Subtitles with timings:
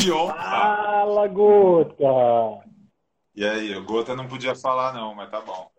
[0.00, 0.28] campeão.
[0.28, 2.64] Fala, Gota!
[3.34, 5.70] E aí, o Gota não podia falar não, mas tá bom.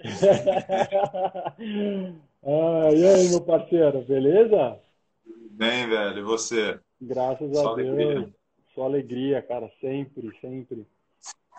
[2.44, 4.80] ah, e aí, meu parceiro, beleza?
[5.52, 6.80] Bem, velho, e você?
[7.00, 7.90] Graças Só a Deus.
[7.90, 8.34] Alegria.
[8.74, 10.88] Só alegria, cara, sempre, sempre.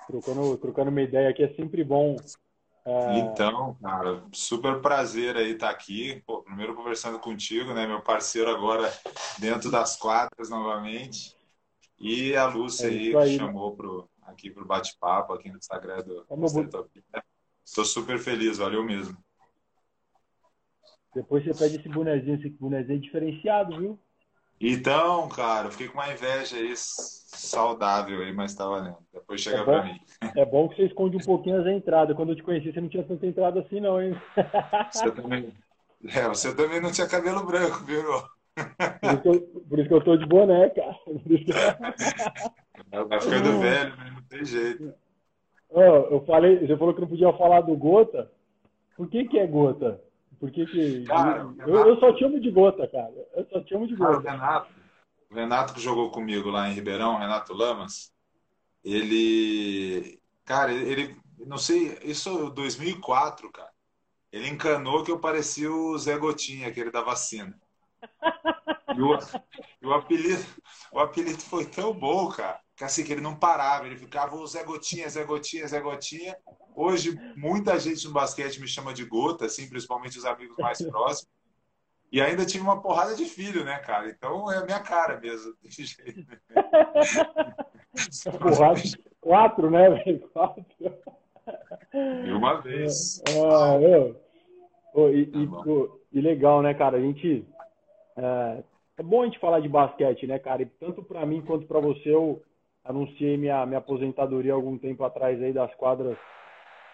[0.07, 2.17] Trocando, trocando uma ideia aqui é sempre bom.
[2.85, 3.19] É...
[3.19, 6.23] Então, cara, super prazer aí estar tá aqui.
[6.27, 7.87] Pô, primeiro conversando contigo, né?
[7.87, 8.91] Meu parceiro agora
[9.39, 11.37] dentro das quadras novamente.
[12.03, 15.57] E a Lúcia é aí, aí, que chamou pro, aqui para o bate-papo aqui no
[15.57, 16.27] Instagram do
[17.65, 19.17] Estou super feliz, valeu mesmo.
[21.15, 23.99] Depois você pede esse bonezinho, esse bonezinho é diferenciado, viu?
[24.61, 28.99] Então, cara, eu fiquei com uma inveja aí saudável aí, mas tá valendo.
[29.13, 30.01] Depois chega é para mim.
[30.37, 32.17] É bom que você esconde um pouquinho as entradas.
[32.17, 34.21] Quando eu te conheci, você não tinha tanta entrada assim, não, hein?
[34.91, 35.53] Você também,
[36.09, 38.23] é, você também não tinha cabelo branco, viu, meu?
[38.55, 40.99] Por isso, eu, por isso que eu tô de boné, cara.
[43.09, 44.11] Vai ficando velho, né?
[44.15, 44.95] Não tem jeito.
[45.71, 48.31] Oh, eu falei, você falou que não podia falar do Gota.
[48.97, 50.03] Por que que é Gota?
[50.39, 51.05] Por que que...
[51.05, 53.15] Cara, eu, eu, só te chamo de Gota, cara.
[53.35, 54.21] Eu só te chamo de Gota.
[54.23, 54.73] Cara, o Renato,
[55.31, 58.13] o Renato que jogou comigo lá em Ribeirão, Renato Lamas,
[58.85, 60.21] ele...
[60.45, 61.17] Cara, ele...
[61.47, 63.71] Não sei, isso 2004, cara.
[64.31, 67.59] Ele encanou que eu parecia o Zé Gotinha, aquele da vacina.
[68.95, 69.19] E o,
[69.89, 70.45] o, apelido,
[70.93, 74.47] o apelido foi tão bom, cara, que assim, que ele não parava, ele ficava o
[74.47, 76.37] Zé Gotinha, Zé Gotinha, Zé Gotinha.
[76.75, 81.31] Hoje, muita gente no basquete me chama de Gota, assim, principalmente os amigos mais próximos.
[82.13, 84.11] E ainda tive uma porrada de filho, né, cara?
[84.11, 86.27] Então é a minha cara mesmo, desse jeito.
[88.39, 88.81] Porrada,
[89.21, 90.29] quatro, né, velho?
[90.29, 90.65] Quatro.
[91.95, 93.23] E uma vez.
[93.29, 94.21] Ah, eu.
[94.95, 96.99] Oh, e, tá e, e, legal, né, cara?
[96.99, 97.47] A gente
[98.17, 98.63] é,
[98.99, 100.63] é, bom a gente falar de basquete, né, cara?
[100.63, 102.43] E tanto para mim quanto para você, eu
[102.85, 106.17] anunciei minha, minha aposentadoria algum tempo atrás aí das quadras.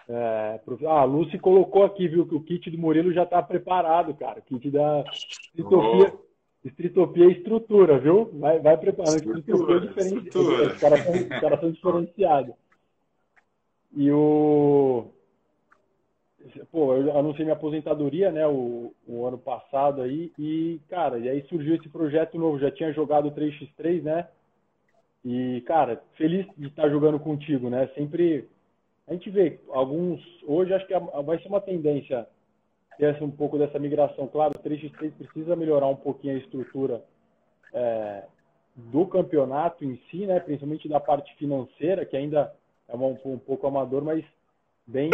[0.07, 0.59] É.
[0.87, 4.39] Ah, a Lucy colocou aqui, viu, que o kit do Murilo já está preparado, cara.
[4.39, 6.67] O kit da Estritopia, oh.
[6.67, 8.31] Estritopia é estrutura, viu?
[8.33, 9.37] Vai, vai preparando.
[9.37, 10.37] Estritopia é diferente.
[10.37, 12.55] Os caras são, cara são diferenciados.
[13.95, 15.11] E o
[16.71, 21.45] pô, eu anunciei minha aposentadoria, né, o, o, ano passado aí, e, cara, e aí
[21.47, 24.27] surgiu esse projeto novo, já tinha jogado 3x3, né,
[25.23, 28.47] e, cara, feliz de estar jogando contigo, né, sempre,
[29.07, 30.93] a gente vê alguns, hoje acho que
[31.23, 32.27] vai ser uma tendência
[32.99, 37.01] ter um pouco dessa migração, claro, o 3x3 precisa melhorar um pouquinho a estrutura
[37.73, 38.23] é,
[38.75, 42.53] do campeonato em si, né, principalmente da parte financeira, que ainda
[42.89, 44.25] é um, um pouco amador, mas
[44.85, 45.09] bem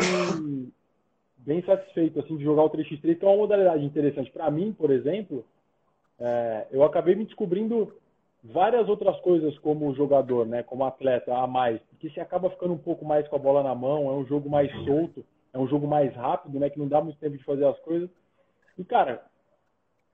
[1.46, 4.32] bem satisfeito assim de jogar o 3x3, que é uma modalidade interessante.
[4.32, 5.46] Para mim, por exemplo,
[6.20, 7.94] é, eu acabei me descobrindo
[8.44, 12.78] várias outras coisas como jogador, né, como atleta a mais, porque você acaba ficando um
[12.78, 15.88] pouco mais com a bola na mão, é um jogo mais solto, é um jogo
[15.88, 18.10] mais rápido, né, que não dá muito tempo de fazer as coisas.
[18.78, 19.24] E cara,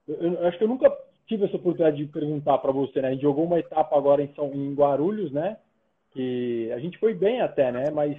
[0.07, 0.91] eu, eu acho que eu nunca
[1.27, 3.09] tive essa oportunidade de perguntar para você, né?
[3.09, 5.57] A gente jogou uma etapa agora em São em Guarulhos, né?
[6.11, 7.89] Que a gente foi bem até, né?
[7.89, 8.17] Mas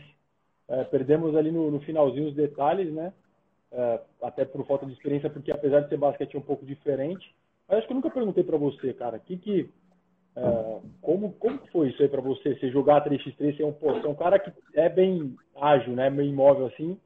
[0.73, 3.13] é, perdemos ali no, no, finalzinho os detalhes, né?
[3.71, 7.35] É, até por falta de experiência, porque apesar de ser basquete é um pouco diferente.
[7.69, 9.71] Mas acho que eu nunca perguntei para você, cara, que que
[10.35, 12.55] é, como como foi isso aí para você?
[12.57, 15.95] Você jogar 3x3, você é um, pô, você é um cara que é bem ágil,
[15.95, 16.09] né?
[16.09, 16.99] Meio imóvel assim.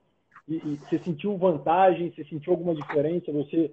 [0.48, 2.12] E, e você sentiu vantagem?
[2.12, 3.32] Você sentiu alguma diferença?
[3.32, 3.72] Você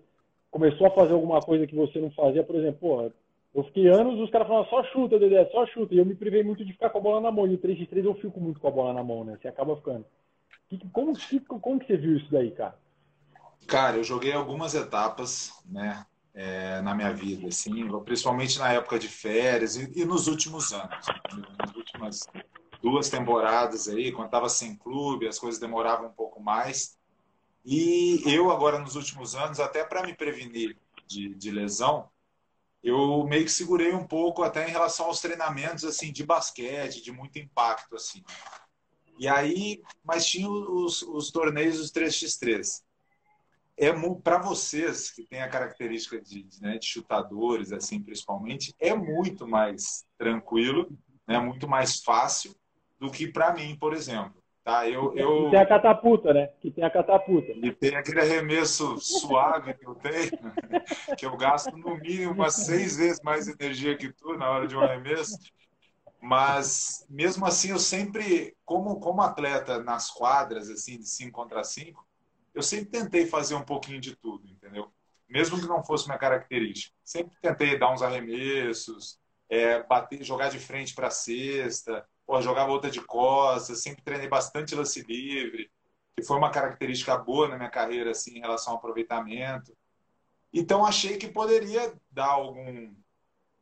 [0.49, 2.43] começou a fazer alguma coisa que você não fazia?
[2.43, 3.11] Por exemplo, pô,
[3.53, 5.93] eu fiquei anos, os caras falavam só chuta, Dedé, só chuta.
[5.93, 7.45] E eu me privei muito de ficar com a bola na mão.
[7.45, 9.37] E o 3x3 eu fico muito com a bola na mão, né?
[9.39, 10.05] Você acaba ficando.
[10.91, 11.13] Como,
[11.61, 12.75] como que você viu isso daí, cara?
[13.67, 16.05] Cara, eu joguei algumas etapas, né?
[16.33, 21.05] É, na minha vida, assim, principalmente na época de férias e, e nos últimos anos.
[21.59, 22.27] Nas últimas
[22.81, 26.97] duas temporadas aí, quando estava sem clube, as coisas demoravam um pouco mais.
[27.63, 30.75] E eu agora nos últimos anos, até para me prevenir
[31.07, 32.09] de, de lesão,
[32.83, 37.11] eu meio que segurei um pouco até em relação aos treinamentos assim de basquete, de
[37.11, 38.21] muito impacto assim.
[39.17, 42.81] E aí, mas tinha os, os torneios dos 3x3.
[43.77, 43.91] É
[44.21, 50.05] para vocês que têm a característica de, né, de chutadores assim, principalmente, é muito mais
[50.17, 50.91] tranquilo,
[51.27, 52.53] né, muito mais fácil
[52.99, 54.42] do que para mim, por exemplo.
[54.63, 55.47] Tá, eu, eu...
[55.47, 56.47] E tem a catapulta, né?
[56.61, 57.51] Que tem a catapulta.
[57.51, 60.31] E tem aquele arremesso suave que eu tenho,
[61.19, 64.77] que eu gasto no mínimo umas seis vezes mais energia que tu na hora de
[64.77, 65.37] um arremesso.
[66.21, 72.07] Mas, mesmo assim, eu sempre, como, como atleta nas quadras, assim, de 5 contra 5,
[72.53, 74.89] eu sempre tentei fazer um pouquinho de tudo, entendeu?
[75.27, 76.95] Mesmo que não fosse minha característica.
[77.03, 79.19] Sempre tentei dar uns arremessos,
[79.49, 84.27] é, bater, jogar de frente para a cesta, pô, jogava outra de costas, sempre treinei
[84.27, 85.71] bastante lance livre,
[86.15, 89.75] que foi uma característica boa na minha carreira assim, em relação ao aproveitamento.
[90.53, 92.93] Então achei que poderia dar algum,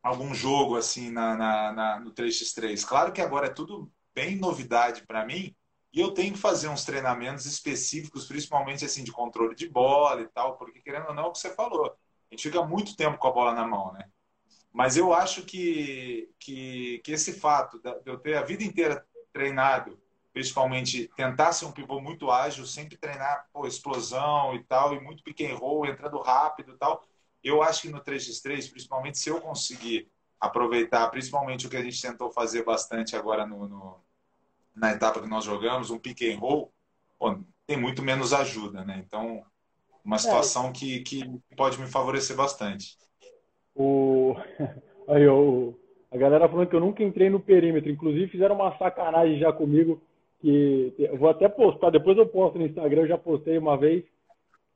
[0.04, 2.86] algum jogo assim na, na, na no 3x3.
[2.86, 5.56] Claro que agora é tudo bem novidade para mim,
[5.94, 10.28] e eu tenho que fazer uns treinamentos específicos, principalmente assim de controle de bola e
[10.28, 13.18] tal, porque querendo ou não, é o que você falou, a gente fica muito tempo
[13.18, 14.10] com a bola na mão, né?
[14.72, 20.00] Mas eu acho que, que, que esse fato de eu ter a vida inteira treinado,
[20.34, 25.24] principalmente tentar ser um pivô muito ágil, sempre treinar pô, explosão e tal, e muito
[25.24, 27.06] pick and roll, entrando rápido e tal,
[27.44, 30.10] eu acho que no 3x3, principalmente se eu conseguir
[30.40, 34.00] aproveitar, principalmente o que a gente tentou fazer bastante agora no, no
[34.74, 36.74] na etapa que nós jogamos, um pick and roll,
[37.20, 37.38] pô,
[37.68, 39.04] tem muito menos ajuda, né?
[39.06, 39.46] Então,
[40.04, 40.20] uma é.
[40.20, 40.72] situação é.
[40.72, 41.24] que, que
[41.56, 42.98] pode me favorecer bastante.
[43.76, 44.36] O...
[45.08, 45.74] Aí, o...
[46.12, 47.90] A galera falando que eu nunca entrei no perímetro.
[47.90, 50.02] Inclusive, fizeram uma sacanagem já comigo.
[50.42, 53.02] Que eu vou até postar, depois eu posto no Instagram.
[53.02, 54.04] Eu já postei uma vez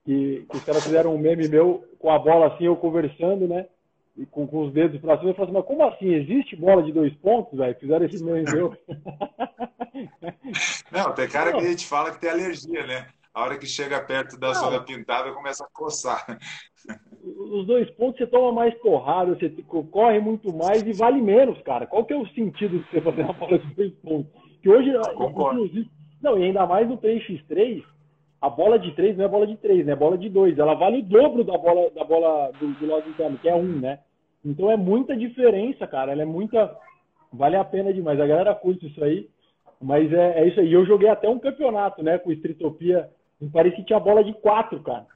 [0.05, 3.67] que, que os caras fizeram um meme meu com a bola assim, eu conversando, né?
[4.15, 5.31] E com, com os dedos pra cima.
[5.31, 6.13] Eu falei assim, mas como assim?
[6.13, 7.75] Existe bola de dois pontos, velho?
[7.79, 8.77] Fizeram esse meme meu.
[10.91, 13.07] Não, tem cara que a gente fala que tem alergia, né?
[13.33, 14.55] A hora que chega perto da Não.
[14.55, 16.39] zona pintada, começa a coçar
[17.23, 19.49] os dois pontos você toma mais porrada, você
[19.91, 21.87] corre muito mais e vale menos, cara.
[21.87, 24.31] Qual que é o sentido de você fazer uma bola de dois pontos?
[24.61, 25.89] Que hoje, inclusive,
[26.21, 27.83] não, e ainda mais no 3x3,
[28.41, 29.93] a bola de 3 não é bola de 3, né?
[29.93, 30.59] É bola de 2.
[30.59, 33.59] Ela vale o dobro da bola, da bola do, do lado interno, que é 1,
[33.59, 33.99] um, né?
[34.43, 36.11] Então é muita diferença, cara.
[36.11, 36.75] Ela é muita.
[37.33, 38.19] Vale a pena demais.
[38.19, 39.27] A galera curte isso aí.
[39.81, 40.71] Mas é, é isso aí.
[40.71, 42.19] Eu joguei até um campeonato, né?
[42.19, 43.09] Com Streetopia.
[43.41, 45.07] Em Paris que tinha bola de 4, cara.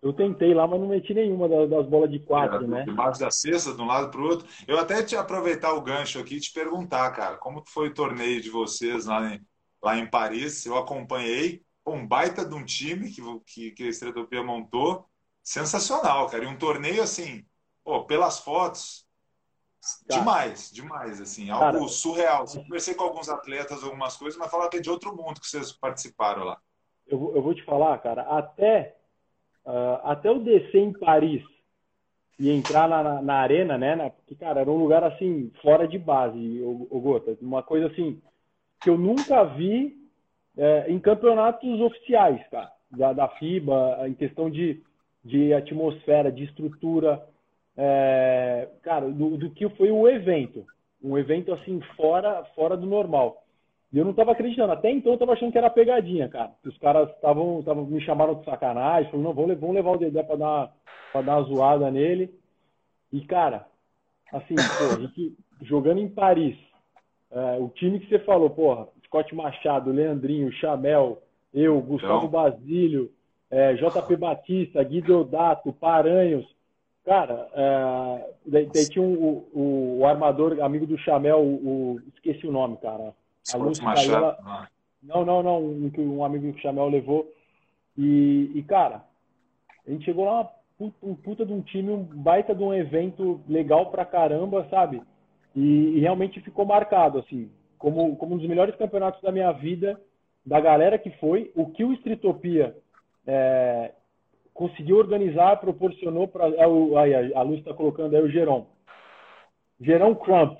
[0.00, 2.84] Eu tentei lá, mas não meti nenhuma das, bolas de quatro, é, né?
[2.84, 4.46] Debaixo da cesta, de um lado para o outro.
[4.66, 8.40] Eu até te aproveitar o gancho aqui e te perguntar, cara, como foi o torneio
[8.40, 9.40] de vocês lá em,
[9.82, 10.64] lá em Paris?
[10.64, 15.04] Eu acompanhei um baita de um time que, que, que a Estretopia montou.
[15.42, 16.44] Sensacional, cara.
[16.44, 17.44] E um torneio assim,
[17.82, 19.04] pô, pelas fotos,
[20.06, 22.44] cara, demais, demais, assim, algo cara, surreal.
[22.54, 25.48] Eu conversei com alguns atletas, algumas coisas, mas falaram que é de outro mundo que
[25.48, 26.60] vocês participaram lá.
[27.06, 28.97] Eu, eu vou te falar, cara, até
[29.68, 31.44] uh, até eu descer em Paris
[32.38, 33.94] e entrar na, na, na arena, né?
[33.94, 37.36] Na, porque, cara, era um lugar assim, fora de base, o, Gota.
[37.42, 38.20] Uma coisa assim,
[38.80, 39.96] que eu nunca vi
[40.56, 44.80] é, em campeonatos oficiais, cara, da, da FIBA, em questão de,
[45.24, 47.22] de atmosfera, de estrutura,
[47.76, 50.64] é, cara, do, do que foi o evento.
[51.02, 53.44] Um evento assim, fora, fora do normal.
[53.92, 54.72] E eu não estava acreditando.
[54.72, 56.52] Até então eu estava achando que era pegadinha, cara.
[56.64, 60.36] Os caras estavam me chamaram de sacanagem, falaram, não, vamos, vamos levar o Dedé para
[60.36, 60.72] dar,
[61.12, 62.30] pra dar uma zoada nele.
[63.12, 63.66] E, cara,
[64.32, 66.56] assim, pô, a gente jogando em Paris,
[67.30, 71.22] é, o time que você falou, porra, Scott Machado, Leandrinho, Chamel,
[71.54, 72.28] eu, Gustavo então...
[72.28, 73.10] Basílio,
[73.50, 76.46] é, JP Batista, Guido Dato, Paranhos.
[77.06, 79.14] Cara, é, daí, daí, tinha um,
[79.54, 83.14] o, o, armador, amigo do Chamel, o, o, esqueci o nome, cara
[83.54, 84.68] a luz caiu, ela...
[85.02, 85.62] Não, não, não.
[85.62, 87.32] Um, um amigo que o Chamel levou.
[87.96, 89.02] E, e, cara,
[89.86, 90.50] a gente chegou lá,
[91.02, 95.02] um puta de um time, um baita de um evento legal pra caramba, sabe?
[95.56, 100.00] E, e, realmente ficou marcado, assim, como, como um dos melhores campeonatos da minha vida,
[100.46, 102.76] da galera que foi, o que o Streetopia
[103.26, 103.92] é,
[104.54, 106.48] conseguiu organizar, proporcionou para.
[106.48, 106.62] É,
[107.34, 108.66] a luz está colocando aí o Geron.
[109.80, 110.58] Gerão Crump.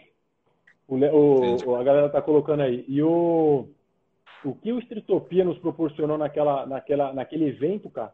[0.89, 2.85] O, o, a galera tá colocando aí.
[2.89, 3.69] E o,
[4.43, 8.13] o que o Streetopia nos proporcionou naquela, naquela, naquele evento, cara?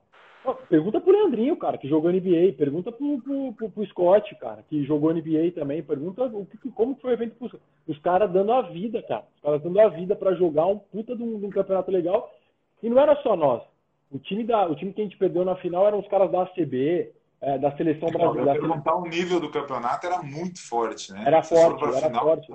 [0.69, 2.53] Pergunta pro Leandrinho, cara, que jogou NBA.
[2.59, 5.83] Pergunta pro, pro, pro, pro Scott, cara, que jogou NBA também.
[5.83, 7.55] Pergunta o que, como foi o evento pros,
[7.87, 9.25] os caras dando a vida, cara.
[9.37, 12.31] Os caras dando a vida para jogar um puta de um, de um, campeonato legal.
[12.83, 13.63] E não era só nós.
[14.11, 16.43] O time, da, o time que a gente perdeu na final eram os caras da
[16.43, 17.11] ACB,
[17.45, 18.59] é, da seleção brasileira.
[18.59, 21.25] perguntar o nível do campeonato era muito forte, né?
[21.27, 22.53] Era forte, era final, forte.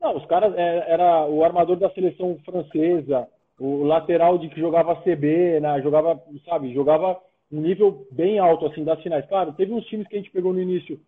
[0.00, 4.96] Não, os caras é, era o armador da seleção francesa, o lateral de que jogava
[5.02, 5.82] CB, né?
[5.82, 9.26] Jogava, sabe, jogava um nível bem alto assim das finais.
[9.26, 11.00] Claro, teve uns times que a gente pegou no início,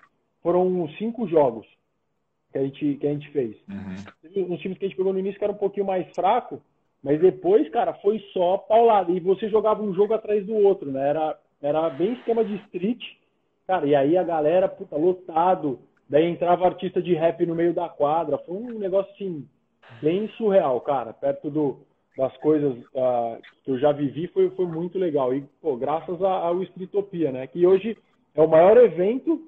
[0.43, 1.67] foram uns cinco jogos
[2.53, 3.57] que a gente que a gente fez.
[3.69, 3.97] Uhum.
[4.23, 6.61] Teve uns times que a gente pegou no início que era um pouquinho mais fraco,
[7.03, 11.11] mas depois, cara, foi só paulada e você jogava um jogo atrás do outro, né?
[11.11, 13.03] Era era bem esquema de street,
[13.67, 15.79] cara, e aí a galera, puta, lotado.
[16.09, 18.37] Daí entrava artista de rap no meio da quadra.
[18.39, 19.49] Foi um negócio, assim,
[20.03, 21.15] bem surreal, cara.
[21.15, 21.79] Perto do,
[22.17, 25.35] das coisas uh, que eu já vivi, foi, foi muito legal.
[25.35, 27.47] E, pô, graças ao Streetopia, né?
[27.47, 27.97] Que hoje
[28.35, 29.41] é o maior evento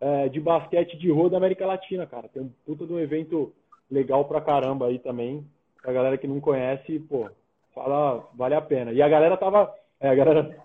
[0.00, 2.28] é, de basquete de rua da América Latina, cara.
[2.28, 3.52] Tem um puta de um evento
[3.90, 5.46] legal pra caramba aí também.
[5.82, 7.30] Pra galera que não conhece, pô,
[7.74, 8.92] fala, vale a pena.
[8.92, 9.72] E a galera tava.
[10.00, 10.63] É, a galera.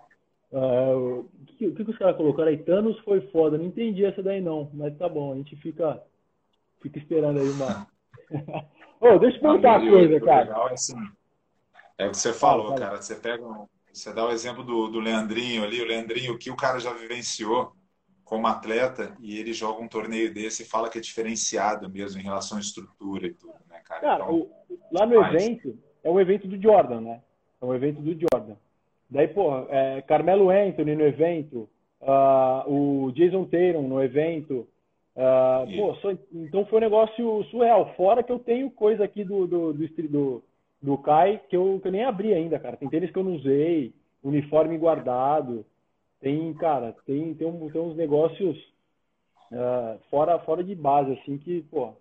[0.52, 2.58] Uh, o, que, que os caras colocaram aí?
[2.58, 3.56] Thanos foi foda.
[3.56, 6.02] Não entendi essa daí não, mas tá bom, a gente fica,
[6.80, 7.86] fica esperando aí uma.
[9.00, 10.44] Ô, deixa eu perguntar uma coisa, cara.
[10.44, 10.96] Legal é, assim,
[11.98, 13.00] é o que você falou, cara.
[13.00, 13.44] Você pega.
[13.92, 16.92] Você dá o exemplo do, do Leandrinho ali, o Leandrinho, o que o cara já
[16.92, 17.72] vivenciou
[18.24, 22.22] como atleta e ele joga um torneio desse e fala que é diferenciado mesmo em
[22.22, 24.00] relação à estrutura e tudo, né, cara?
[24.00, 27.22] Cara, então, o, lá no evento, é um evento do Jordan, né?
[27.60, 28.54] É um evento do Jordan.
[29.10, 31.68] Daí, pô, é, Carmelo Anthony no evento,
[32.00, 34.68] uh, o Jason Tatum no evento.
[35.16, 37.92] Uh, pô, só, então foi um negócio surreal.
[37.96, 40.42] Fora que eu tenho coisa aqui do, do, do, do,
[40.80, 42.76] do Kai que eu, que eu nem abri ainda, cara.
[42.76, 45.64] Tem tênis que eu não usei, uniforme guardado.
[46.20, 48.56] Tem, cara, tem, tem, um, tem uns negócios
[49.50, 51.94] uh, fora, fora de base, assim, que, pô,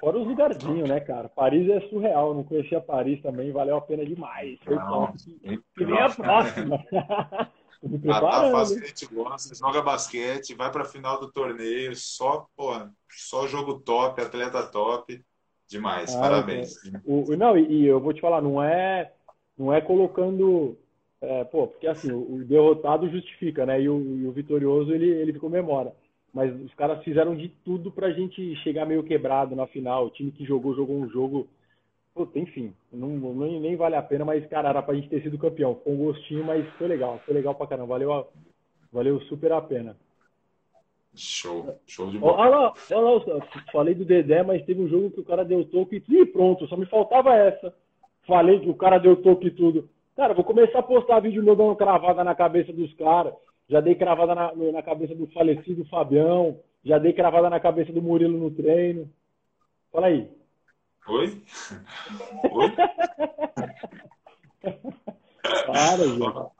[0.00, 1.28] fora os lugarzinhos, né, cara?
[1.28, 4.58] Paris é surreal, não conhecia Paris também, valeu a pena demais.
[4.64, 6.84] Foi não, que, que vem a próxima.
[8.08, 12.48] Ah, tá fácil que a gente gosta, joga basquete, vai pra final do torneio, só,
[12.56, 12.72] pô,
[13.08, 15.22] só jogo top, atleta top.
[15.68, 16.74] Demais, ah, parabéns.
[17.04, 19.12] O, não, e, e eu vou te falar, não é,
[19.56, 20.76] não é colocando
[21.20, 23.80] é, pô, porque assim, o, derrotado justifica, né?
[23.80, 25.94] E o, e o, vitorioso ele, ele comemora.
[26.36, 30.04] Mas os caras fizeram de tudo pra gente chegar meio quebrado na final.
[30.04, 31.48] O time que jogou, jogou um jogo.
[32.14, 35.38] Puta, enfim, não, não, nem vale a pena, mas, cara, era pra gente ter sido
[35.38, 35.76] campeão.
[35.76, 37.88] Com um gostinho, mas foi legal, foi legal pra caramba.
[37.88, 38.28] Valeu,
[38.92, 39.96] valeu super a pena.
[41.14, 42.36] Show, show de bola.
[42.36, 45.64] Olha lá, olha lá, falei do Dedé, mas teve um jogo que o cara deu
[45.64, 47.74] toque e pronto, só me faltava essa.
[48.26, 49.88] Falei que o cara deu toque e tudo.
[50.14, 53.32] Cara, vou começar a postar vídeo meu dando cravada na cabeça dos caras.
[53.68, 56.60] Já dei cravada na, na cabeça do falecido Fabião.
[56.84, 59.10] Já dei cravada na cabeça do Murilo no treino.
[59.92, 60.30] Fala aí.
[61.08, 61.42] Oi?
[62.50, 62.72] Oi?
[65.66, 66.56] Para, gente.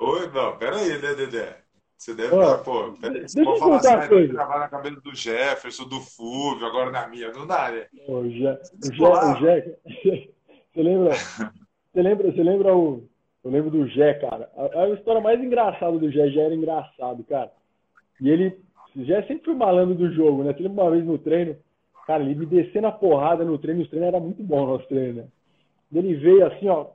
[0.00, 1.58] Oi, não, peraí, né, Dedé?
[2.00, 5.14] Você deve estar, tá, pô, peraí, você pode falar assim, ah, gravar na cabeça do
[5.14, 7.86] Jefferson, do Fúvio, agora na minha, não dá, né?
[8.08, 8.58] O Jé,
[8.98, 9.76] o Jé,
[10.72, 11.12] você lembra?
[11.14, 13.09] Você lembra, você lembra o.
[13.42, 14.50] Eu lembro do Gé, cara.
[14.56, 17.50] A, a história mais engraçada do Gé, já era engraçado, cara.
[18.20, 18.58] E ele.
[18.94, 20.54] O Gé sempre foi malandro do jogo, né?
[20.58, 21.56] Lembra uma vez no treino,
[22.06, 25.22] cara, ele me descendo a porrada no treino, os treinos era muito bom nosso treino,
[25.22, 25.28] né?
[25.92, 26.86] Ele veio assim, ó,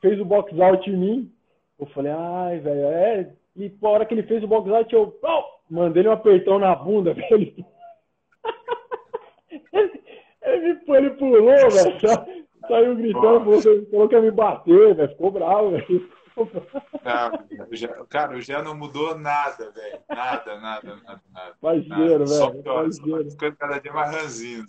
[0.00, 1.32] fez o box out em mim.
[1.78, 3.32] Eu falei, ai, velho, é.
[3.56, 5.42] E a hora que ele fez o box out, eu oh!
[5.68, 7.28] mandei um apertão na bunda, velho.
[9.72, 10.02] ele,
[10.42, 12.43] ele, ele pulou, velho.
[12.68, 15.08] Saiu gritando, falou, falou que ia me bater, velho.
[15.08, 16.08] Ficou bravo, velho.
[18.08, 20.00] Cara, o Gé não mudou nada, velho.
[20.08, 21.54] Nada, nada, nada, nada.
[21.60, 22.26] Parceiro, velho.
[22.26, 22.50] Só
[23.30, 24.64] ficando cada dia mais ranzinho.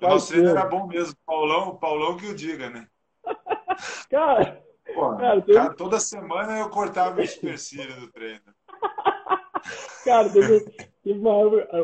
[0.00, 1.14] O nosso treino era bom mesmo.
[1.24, 2.86] Paulão, Paulão que o diga, né?
[4.10, 8.40] Cara, Pô, cara, cara, toda semana eu cortava o supercílio do treino.
[10.04, 10.60] Cara, teve,
[11.02, 11.34] teve uma,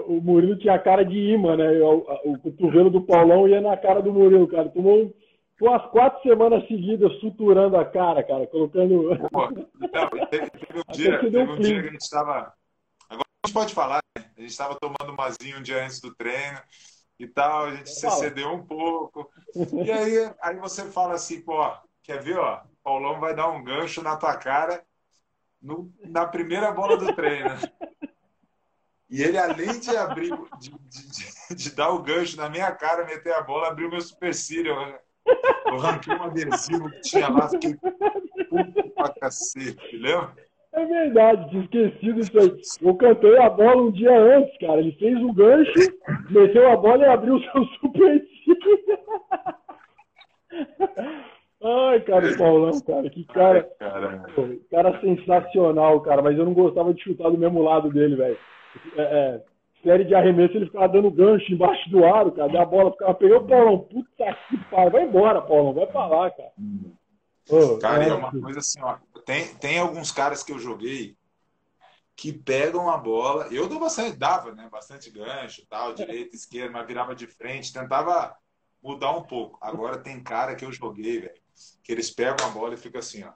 [0.03, 1.81] o Murilo tinha a cara de imã, né?
[1.81, 4.69] O, o, o cotovelo do Paulão ia na cara do Murilo, cara.
[4.69, 5.13] Tomou um
[5.61, 9.11] Tô as quatro semanas seguidas suturando a cara, cara, colocando.
[9.31, 12.55] Pô, não, teve, teve, um dia, teve um dia que a gente estava.
[13.11, 14.25] Agora a gente pode falar, né?
[14.39, 16.59] A gente estava tomando mazinho um dia antes do treino
[17.19, 19.31] e tal, a gente se cedeu um pouco.
[19.85, 21.61] E aí, aí você fala assim, pô,
[22.03, 22.63] quer ver, ó?
[22.83, 24.83] Paulão vai dar um gancho na tua cara
[25.61, 27.51] no, na primeira bola do treino.
[29.11, 33.05] E ele, além de abrir, de, de, de, de, dar o gancho na minha cara,
[33.05, 34.75] meter a bola, abriu meu supercílio.
[35.71, 40.35] Eu arranquei um adesivo que tinha lá, fiquei puto pra cacete, lembra?
[40.73, 42.89] É verdade, tinha esquecido isso aí.
[42.89, 44.81] Eu cantei a bola um dia antes, cara.
[44.81, 45.73] Ele fez um gancho,
[46.31, 48.25] meteu a bola e abriu o seu super
[51.63, 53.69] Ai, cara, o Paulão, cara, que cara.
[53.81, 56.23] Ai, cara sensacional, cara.
[56.23, 58.39] Mas eu não gostava de chutar do mesmo lado dele, velho.
[58.97, 59.43] É, é,
[59.83, 62.63] série de arremesso, ele ficava dando gancho embaixo do aro, cara.
[62.63, 63.79] a bola ficava pegando Paulão.
[63.81, 64.91] Puta que pariu.
[64.91, 65.75] Vai embora, Paulão.
[65.75, 66.53] Vai pra lá, cara.
[67.49, 68.99] Oh, cara, é, é uma coisa assim, ó.
[69.25, 71.17] Tem, tem alguns caras que eu joguei
[72.17, 73.49] que pegam a bola.
[73.51, 74.69] Eu dou bastante, dava, né?
[74.71, 78.37] Bastante gancho, tal, direita, esquerda, mas virava de frente, tentava
[78.83, 79.59] mudar um pouco.
[79.61, 81.41] Agora tem cara que eu joguei, velho,
[81.83, 83.33] que eles pegam a bola e fica assim, ó.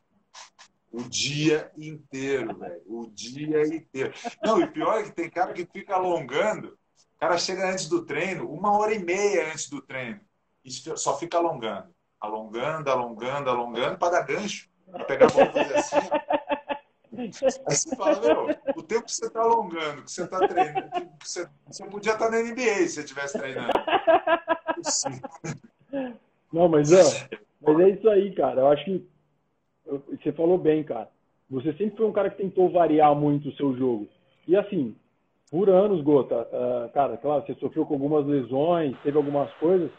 [0.95, 2.81] O dia inteiro, velho.
[2.87, 4.15] O dia inteiro.
[4.45, 6.79] Não, e pior é que tem cara que fica alongando.
[7.17, 10.21] O cara chega antes do treino, uma hora e meia antes do treino.
[10.65, 11.89] E só fica alongando.
[12.21, 14.69] Alongando, alongando, alongando, para dar gancho.
[14.89, 15.97] Para pegar a bola e fazer assim.
[17.17, 21.49] Aí você fala, meu, o tempo que você está alongando, que você está treinando, você,
[21.67, 23.73] você, podia estar na NBA se você estivesse treinando.
[26.53, 28.61] Não, mas, ó, mas é isso aí, cara.
[28.61, 29.13] Eu acho que
[29.87, 31.09] você falou bem, cara.
[31.50, 34.09] Você sempre foi um cara que tentou variar muito o seu jogo.
[34.49, 34.97] E assim,
[35.50, 39.91] por anos, Gota, uh, cara, claro, você sofreu com algumas lesões, teve algumas coisas,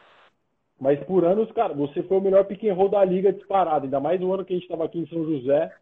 [0.80, 3.86] mas por anos, cara, você foi o melhor pick and roll da liga disparado.
[3.86, 5.74] Ainda mais no ano que a gente estava aqui em São José,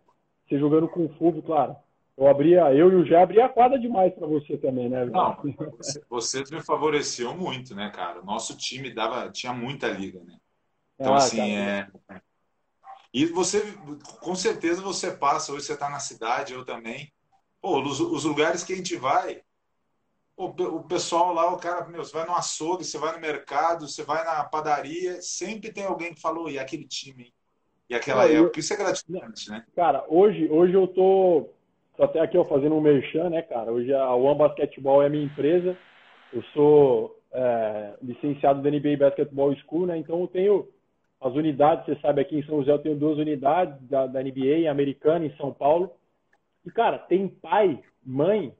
[0.47, 1.75] você jogando com o Fulvio, claro.
[2.15, 5.05] Eu abria, eu e o Jé abria a quadra demais para você também, né?
[5.05, 5.35] Não,
[5.77, 8.21] você, você me favoreceu muito, né, cara?
[8.21, 10.37] O nosso time dava, tinha muita liga, né?
[10.99, 11.87] Então, ah, assim, é.
[13.13, 13.61] E você,
[14.21, 17.11] com certeza, você passa, hoje você está na cidade, eu também.
[17.61, 19.41] Pô, os, os lugares que a gente vai,
[20.35, 23.87] o, o pessoal lá, o cara, meu, você vai no açougue, você vai no mercado,
[23.87, 27.33] você vai na padaria, sempre tem alguém que falou, e aquele time, hein?
[27.89, 28.59] E aquela é, época, eu...
[28.59, 29.63] isso é gratificante, né?
[29.75, 31.49] Cara, hoje, hoje eu tô,
[31.95, 33.71] tô até aqui ó, fazendo um merchan, né, cara?
[33.71, 35.77] Hoje a One Basketball é minha empresa.
[36.31, 39.97] Eu sou é, licenciado da NBA Basketball School, né?
[39.97, 40.67] Então eu tenho
[41.23, 44.69] as unidades, você sabe, aqui em São José eu tenho duas unidades da, da NBA,
[44.69, 45.91] americana, em São Paulo.
[46.65, 48.53] E, cara, tem pai, mãe,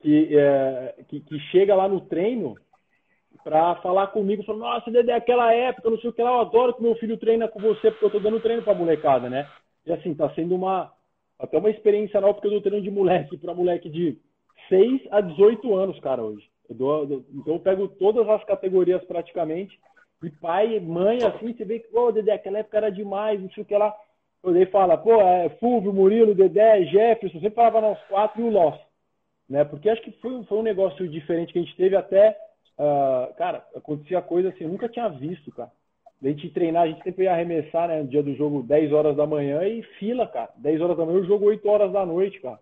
[0.00, 2.56] que, é, que, que, chega lá no treino
[3.44, 6.74] para falar comigo, falando, nossa, Dedé, aquela época, não sei o que lá, eu adoro
[6.74, 9.48] que meu filho treina com você, porque eu tô dando treino pra molecada, né?
[9.86, 10.92] E assim, tá sendo uma
[11.38, 14.18] até uma experiência nova, porque eu dou treino de moleque para moleque de
[14.68, 16.46] 6 a 18 anos, cara, hoje.
[16.68, 19.78] Eu dou, então eu pego todas as categorias praticamente,
[20.22, 23.62] e pai, mãe, assim, você vê que, pô, Dedé, aquela época era demais, não sei
[23.62, 23.94] o que lá.
[24.44, 28.78] Daí fala, pô, é Fulvio, Murilo, Dedé, Jefferson, sempre falava nós quatro e o Loss
[29.50, 29.64] né?
[29.64, 32.38] Porque acho que foi, foi um negócio diferente que a gente teve até,
[32.78, 35.72] uh, cara, acontecia coisa assim, eu nunca tinha visto, cara.
[36.22, 39.16] A gente treinar, a gente sempre ia arremessar, né, no dia do jogo 10 horas
[39.16, 40.50] da manhã e fila, cara.
[40.56, 42.60] 10 horas da manhã, o jogo 8 horas da noite, cara.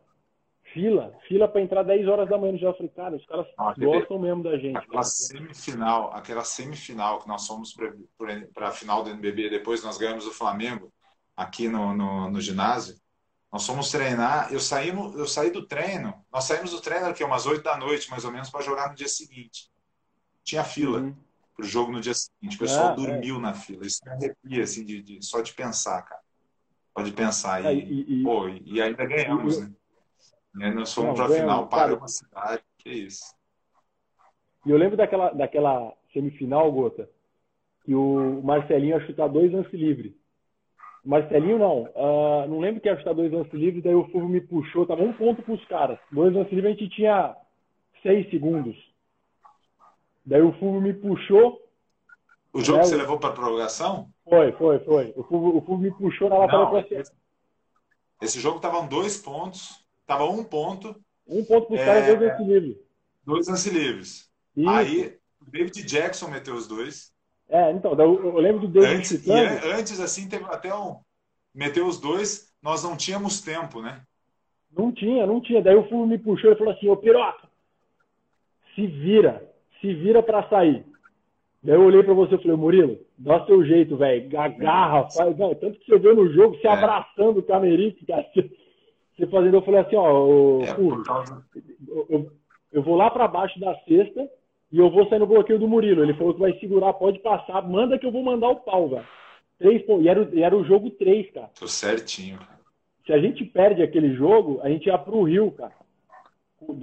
[0.72, 4.18] Fila, fila para entrar 10 horas da manhã no Falei, cara, os caras ah, gostam
[4.18, 4.76] mesmo da gente.
[4.76, 5.04] Aquela cara.
[5.04, 7.75] semifinal, aquela semifinal que nós fomos
[8.52, 10.93] para a final do NBB, depois nós ganhamos o Flamengo
[11.36, 12.97] aqui no, no, no ginásio.
[13.50, 17.47] Nós fomos treinar, eu saí, eu saí do treino, nós saímos do treino aqui umas
[17.47, 19.71] 8 da noite, mais ou menos, para jogar no dia seguinte.
[20.45, 21.16] Tinha fila uhum.
[21.56, 22.56] para o jogo no dia seguinte.
[22.56, 23.40] O pessoal é, dormiu é.
[23.40, 23.86] na fila.
[23.86, 26.21] Isso me arrepia, assim, de, de, só de pensar, cara.
[26.93, 27.64] Pode pensar.
[27.64, 29.73] É, e, e, pô, e ainda ganhamos, e, né?
[30.60, 32.62] Aí nós fomos para a final, paramos a cidade.
[32.78, 33.34] Que isso.
[34.66, 37.08] E eu lembro daquela, daquela semifinal, Gota,
[37.84, 40.12] que o Marcelinho ia chutar dois lances livres.
[41.04, 41.82] Marcelinho não.
[41.84, 45.02] Uh, não lembro que ia chutar dois lances livres, daí o Fulvio me puxou, tava
[45.02, 45.99] um ponto para os caras.
[46.10, 47.36] Dois lances livres a gente tinha
[48.02, 48.76] seis segundos.
[50.25, 51.62] Daí o Fulvio me puxou.
[52.52, 54.10] O jogo né, que você levou para prorrogação?
[54.28, 55.12] Foi, foi, foi.
[55.16, 57.12] O Fulvio, o Fulvio me puxou na lateral para esse,
[58.21, 60.97] esse jogo estavam dois pontos, tava um ponto.
[61.26, 61.84] Um ponto para os é...
[61.84, 62.76] caras, dois lances livres.
[63.25, 64.30] Dois lances livres.
[64.56, 64.71] Isso.
[64.71, 67.12] Aí o David Jackson meteu os dois.
[67.49, 69.38] É, então, eu, lembro do David antes, citando...
[69.38, 70.97] É, antes, assim, teve até um...
[71.54, 74.02] Meteu os dois, nós não tínhamos tempo, né?
[74.76, 75.62] Não tinha, não tinha.
[75.62, 77.49] Daí o Fulvio me puxou e falou assim, ô Piroca,
[78.75, 79.42] se vira,
[79.80, 80.84] se vira para sair.
[81.62, 85.54] Daí eu olhei para você e falei, Murilo, dá seu jeito, velho, agarra, faz, não,
[85.54, 86.71] tanto que você viu no jogo, se é.
[86.71, 88.06] abraçando o Camerique,
[89.19, 91.45] você fazendo, eu falei assim, ó, é, Fulvio, causa...
[92.09, 92.31] eu,
[92.73, 94.31] eu, vou lá para baixo da cesta
[94.71, 96.02] e eu vou sair no bloqueio do Murilo.
[96.02, 99.04] Ele falou que vai segurar, pode passar, manda que eu vou mandar o pau, velho.
[99.59, 100.04] Três pontos.
[100.04, 101.50] E era, e era o jogo 3, cara.
[101.59, 102.39] Tô certinho.
[103.04, 105.73] Se a gente perde aquele jogo, a gente ia pro Rio, cara.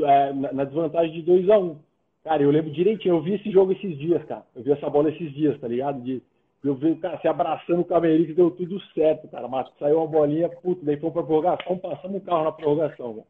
[0.04, 1.78] É, na desvantagem de 2 a 1 um.
[2.24, 4.44] Cara, eu lembro direitinho, eu vi esse jogo esses dias, cara.
[4.56, 6.02] Eu vi essa bola esses dias, tá ligado?
[6.02, 6.22] De,
[6.68, 9.48] eu vi o cara se abraçando o Camerique, deu tudo certo, cara.
[9.48, 13.28] Mas saiu uma bolinha, puto, daí foi pra prorrogação, passamos o carro na prorrogação, velho.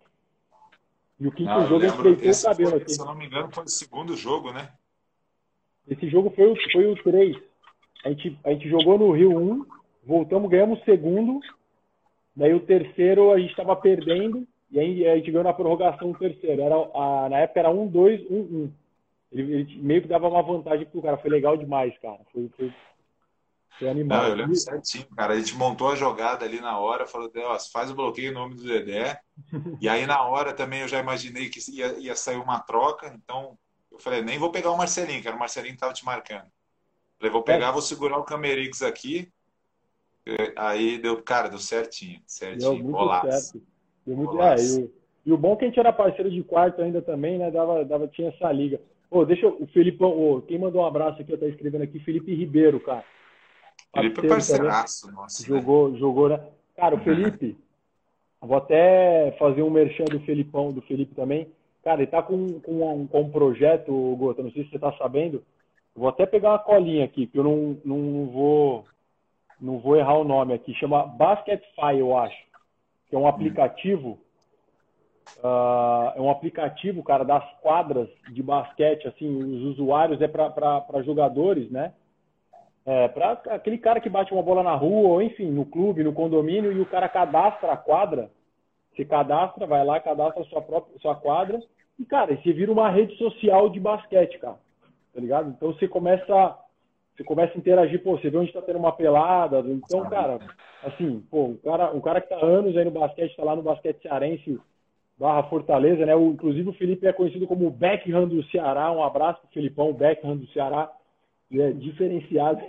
[1.19, 2.93] E o quinto ah, jogo a gente deitou o cabelo foi, aqui.
[2.93, 4.69] Se eu não me engano, foi o segundo jogo, né?
[5.87, 7.37] Esse jogo foi o, foi o 3.
[8.05, 9.65] A gente, a gente jogou no Rio 1,
[10.05, 11.39] voltamos, ganhamos o segundo.
[12.35, 14.47] Daí o terceiro a gente estava perdendo.
[14.71, 16.61] E aí a gente ganhou na prorrogação o terceiro.
[16.61, 18.71] Era, a, na época era 1, 2, 1, 1.
[19.31, 21.17] Ele, ele meio que dava uma vantagem pro cara.
[21.17, 22.19] Foi legal demais, cara.
[22.33, 22.73] Foi, foi,
[23.77, 24.21] foi animal.
[24.21, 25.33] Não, eu lembro certinho, cara.
[25.33, 28.55] A gente montou a jogada ali na hora, falou, Deus, faz o bloqueio em nome
[28.55, 29.19] do Dedé.
[29.81, 33.57] e aí na hora também eu já imaginei que ia, ia sair uma troca, então
[33.91, 36.47] eu falei, nem vou pegar o Marcelinho, que era o Marcelinho que estava te marcando.
[37.17, 37.71] Falei, vou pegar, é.
[37.71, 39.31] vou segurar o Camerix aqui.
[40.55, 43.61] Aí deu, cara, deu certinho, certinho, deu muito certo.
[44.05, 44.41] Deu muito...
[44.41, 44.91] É, e,
[45.27, 47.51] e, o bom é que a gente era parceiro de quarto ainda também, né?
[47.51, 48.81] Dava, dava, tinha essa liga.
[49.09, 51.99] Ô, deixa eu, o Felipão, ô, quem mandou um abraço aqui, eu tá escrevendo aqui,
[51.99, 53.05] Felipe Ribeiro, cara.
[53.95, 55.45] Felipe é parceiraço, nossa.
[55.45, 55.99] Jogou, né?
[55.99, 56.39] jogou, né?
[56.75, 57.57] Cara, o Felipe,
[58.45, 61.47] Vou até fazer um merchan do Felipão, do Felipe também.
[61.83, 64.93] Cara, ele tá com, com, um, com um projeto, Gota, não sei se você tá
[64.97, 65.43] sabendo.
[65.95, 68.85] Vou até pegar uma colinha aqui, que eu não, não vou
[69.59, 72.37] não vou errar o nome aqui, chama Basketfy, eu acho.
[73.09, 74.19] Que é um aplicativo.
[75.37, 81.71] Uh, é um aplicativo, cara, das quadras de basquete, assim, os usuários é para jogadores,
[81.71, 81.93] né?
[82.85, 86.13] É, para aquele cara que bate uma bola na rua, ou enfim, no clube, no
[86.13, 88.29] condomínio, e o cara cadastra a quadra.
[88.95, 91.59] Se cadastra, vai lá, cadastra a sua própria sua quadra.
[91.99, 94.57] E, cara, você vira uma rede social de basquete, cara.
[95.13, 95.49] Tá ligado?
[95.49, 96.59] Então você começa.
[97.15, 99.59] Você começa a interagir, pô, você vê onde está tendo uma pelada.
[99.61, 100.37] Então, cara,
[100.83, 103.63] assim, pô, o cara, o cara que tá anos aí no basquete, tá lá no
[103.63, 104.59] basquete cearense
[105.17, 106.13] barra Fortaleza, né?
[106.13, 108.91] O, inclusive o Felipe é conhecido como o Beckham do Ceará.
[108.91, 110.91] Um abraço pro Filipão, o Beckham do Ceará
[111.61, 112.61] é diferenciado.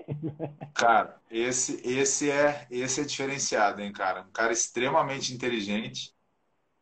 [0.75, 4.22] Cara, esse, esse, é, esse é diferenciado, hein, cara?
[4.22, 6.12] Um cara extremamente inteligente.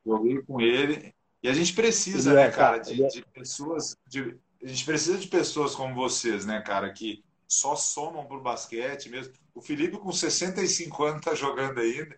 [0.05, 1.14] Joguei com ele.
[1.43, 3.07] E a gente precisa, ele né, é, cara, de, é...
[3.09, 3.97] de, pessoas.
[4.07, 9.09] De, a gente precisa de pessoas como vocês, né, cara, que só somam pro basquete
[9.09, 9.33] mesmo.
[9.55, 12.17] O Felipe, com 65 anos, tá jogando ainda.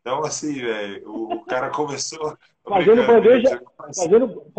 [0.00, 2.38] Então, assim, velho, o, cara começou.
[2.62, 3.60] Fazendo bandeja.
[3.76, 4.52] Fazendo,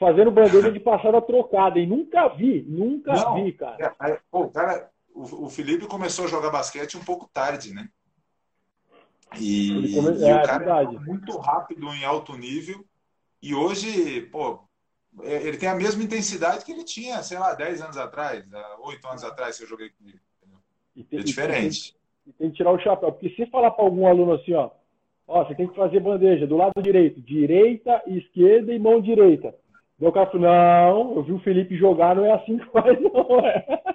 [0.00, 3.94] fazendo bandeja de passada trocada, e nunca vi, nunca Não, vi, cara.
[4.00, 7.86] É, pô, cara, o, o, Felipe começou a jogar basquete um pouco tarde, né?
[9.38, 10.18] E, come...
[10.18, 12.82] e é, o cara é muito rápido em alto nível.
[13.42, 14.60] E hoje, pô,
[15.20, 18.42] é, ele tem a mesma intensidade que ele tinha, sei lá, 10 anos atrás,
[18.80, 20.20] 8 anos atrás que eu joguei com ele.
[21.12, 21.94] é diferente.
[22.26, 24.70] E tem, tem, que tirar o chapéu, porque se falar para algum aluno assim, ó,
[25.28, 29.54] ó, você tem que fazer bandeja do lado direito, direita, esquerda e mão direita.
[30.00, 32.98] Daí o cara falou, não, eu vi o Felipe jogar, não é assim que faz,
[33.02, 33.40] não.
[33.40, 33.90] É.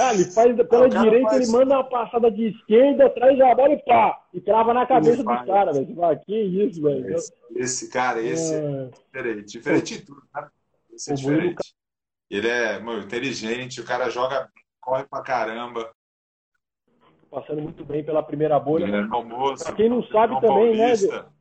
[0.00, 1.42] Ah, ele faz pela direita, faz...
[1.42, 4.18] ele manda uma passada de esquerda, traz a bola e pá!
[4.32, 5.94] E trava na cabeça do cara, velho.
[5.94, 7.14] Fala, que isso, velho.
[7.14, 9.52] Esse, esse, cara, esse é, é diferente.
[9.52, 10.50] Diferente de tudo, cara.
[10.94, 11.74] Esse é diferente.
[12.30, 14.48] Ele é mano, inteligente, o cara joga,
[14.80, 15.90] corre pra caramba.
[17.30, 18.86] Passando muito bem pela primeira bolha.
[18.86, 21.22] É, almoço, pra quem não sabe também, né, paulista.
[21.22, 21.35] né?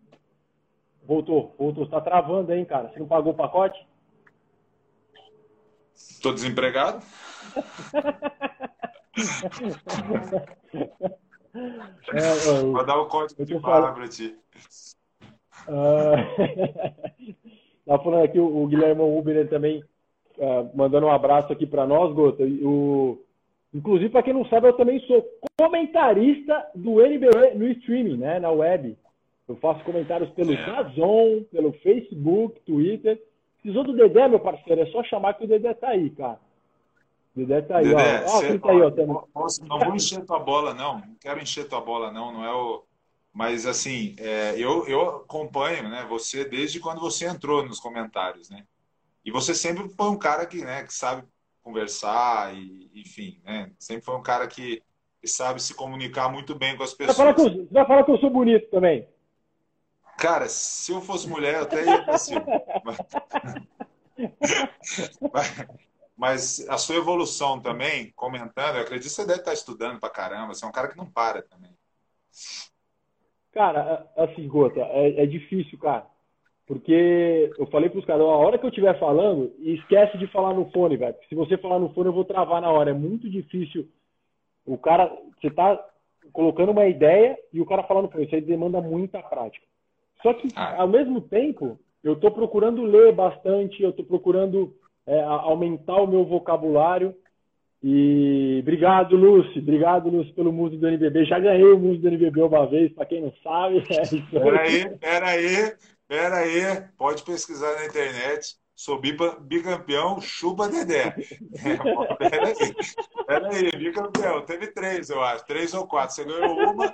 [1.07, 1.85] Voltou, voltou.
[1.85, 2.89] Você tá travando, hein, cara?
[2.89, 3.85] Você não pagou o pacote?
[5.93, 7.03] Estou desempregado.
[12.13, 14.35] é, Vou dar o código de barra para ti.
[15.67, 16.15] Uh...
[17.85, 19.83] tá falando aqui o, o Guilherme Uber também
[20.37, 22.43] uh, mandando um abraço aqui para nós, Gota.
[22.43, 23.21] O...
[23.73, 25.23] Inclusive, para quem não sabe, eu também sou
[25.57, 28.97] comentarista do NBA no streaming, né, na web.
[29.47, 31.43] Eu faço comentários pelo é.
[31.51, 33.21] pelo Facebook, Twitter.
[33.61, 36.39] Precisou do Dedé, meu parceiro, é só chamar que o Dedé tá aí, cara.
[37.35, 38.37] O Dedé tá aí, Dedé, ó.
[38.37, 38.91] ó cê, tá aí, ó,
[39.33, 40.99] posso, não vou encher tua bola, não.
[40.99, 42.31] Não quero encher tua bola, não.
[42.31, 42.83] Não é o.
[43.33, 48.63] Mas assim, é, eu, eu acompanho né, você desde quando você entrou nos comentários, né?
[49.25, 51.23] E você sempre foi um cara que, né, que sabe
[51.61, 53.71] conversar e, enfim, né?
[53.77, 54.81] Sempre foi um cara que,
[55.19, 57.17] que sabe se comunicar muito bem com as pessoas.
[57.17, 59.05] Vai falar que eu, vai falar que eu sou bonito também.
[60.17, 62.05] Cara, se eu fosse mulher, eu até ia.
[62.83, 62.99] Mas,
[66.17, 70.53] mas, a sua evolução também, comentando, eu acredito que você deve estar estudando pra caramba.
[70.53, 71.71] Você é um cara que não para também.
[73.51, 76.05] Cara, assim, Gota, é, é difícil, cara.
[76.67, 80.69] Porque eu falei pros caras, a hora que eu estiver falando, esquece de falar no
[80.71, 81.15] fone, velho.
[81.29, 82.89] Se você falar no fone, eu vou travar na hora.
[82.89, 83.87] É muito difícil.
[84.65, 85.79] O cara, você tá
[86.33, 88.25] colocando uma ideia e o cara falando no fone.
[88.25, 89.65] Isso aí demanda muita prática.
[90.25, 90.81] Só que, ah.
[90.81, 96.25] ao mesmo tempo, eu estou procurando ler bastante, eu estou procurando é, aumentar o meu
[96.25, 97.13] vocabulário.
[97.83, 99.61] E obrigado, Lúcio.
[99.61, 101.25] Obrigado, Lúcio, pelo mundo do NBB.
[101.25, 103.83] Já ganhei o mundo do NBB uma vez, para quem não sabe.
[104.33, 105.73] É peraí, peraí,
[106.07, 106.83] peraí.
[106.97, 108.55] Pode pesquisar na internet.
[108.75, 111.15] Sou bicampeão, chupa Dedé.
[112.17, 112.55] É, peraí,
[113.27, 114.41] peraí, bicampeão.
[114.41, 115.45] Teve três, eu acho.
[115.45, 116.15] Três ou quatro.
[116.15, 116.91] Você ganhou uma,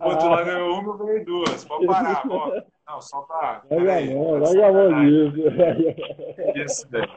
[0.00, 0.30] o outro ah.
[0.30, 1.64] lá ganhou uma, eu ganhei duas.
[1.64, 2.60] Pode parar, ó.
[2.88, 3.62] Não, só pra.
[3.70, 5.36] Larga a mão, larga a mão disso.
[6.56, 7.08] Isso, velho.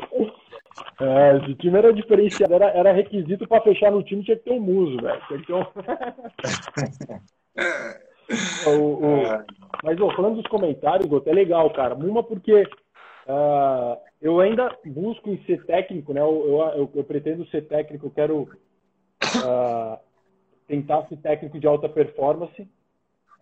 [0.99, 4.51] É, esse time era diferenciado, era, era requisito para fechar no time, tinha que ter
[4.51, 5.21] um muso, velho.
[5.27, 5.63] Tinha que ter um.
[8.69, 9.25] o, o...
[9.25, 9.45] É.
[9.83, 11.95] Mas, ó, falando dos comentários, Goto, é legal, cara.
[11.95, 16.21] Uma porque uh, eu ainda busco em ser técnico, né?
[16.21, 18.47] Eu, eu, eu, eu pretendo ser técnico, eu quero uh,
[20.73, 22.67] tentar ser técnico de alta performance.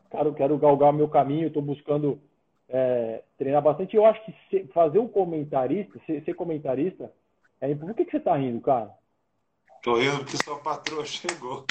[0.09, 2.19] Quero, quero galgar meu caminho, estou buscando
[2.67, 3.95] é, treinar bastante.
[3.95, 7.09] Eu acho que fazer um comentarista, ser, ser comentarista,
[7.61, 8.93] é Por que, que você está rindo, cara?
[9.81, 11.65] Tô rindo porque sua patroa chegou.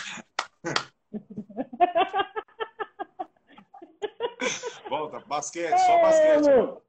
[4.89, 6.49] Volta, basquete, só é, basquete.
[6.51, 6.81] Ô.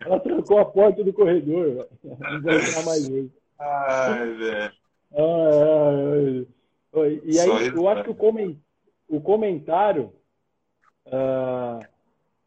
[0.02, 1.88] Ela trancou a porta do corredor.
[2.04, 3.32] Não vai entrar mais hoje.
[3.60, 4.72] Ai, velho.
[7.24, 8.56] E aí, eu acho que o, coment...
[9.10, 10.12] o comentário.
[11.06, 11.86] Uh...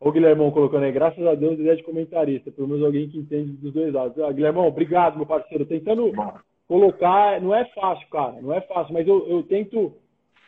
[0.03, 3.53] O Guilhermão colocando aí, graças a Deus, ideia de comentarista, pelo menos alguém que entende
[3.53, 4.19] dos dois lados.
[4.19, 5.67] Ah, Guilhermão, obrigado, meu parceiro.
[5.67, 6.11] Tentando
[6.67, 9.95] colocar, não é fácil, cara, não é fácil, mas eu, eu tento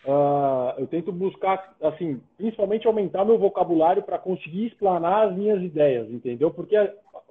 [0.04, 6.10] Uh, eu tento buscar, assim, principalmente aumentar meu vocabulário para conseguir explanar as minhas ideias,
[6.10, 6.50] entendeu?
[6.50, 6.76] Porque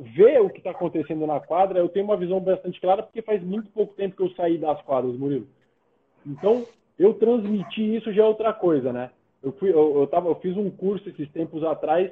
[0.01, 3.41] ver o que está acontecendo na quadra, eu tenho uma visão bastante clara, porque faz
[3.43, 5.47] muito pouco tempo que eu saí das quadras, Murilo.
[6.25, 6.65] Então,
[6.97, 9.11] eu transmitir isso já é outra coisa, né?
[9.43, 12.11] Eu, fui, eu, eu, tava, eu fiz um curso esses tempos atrás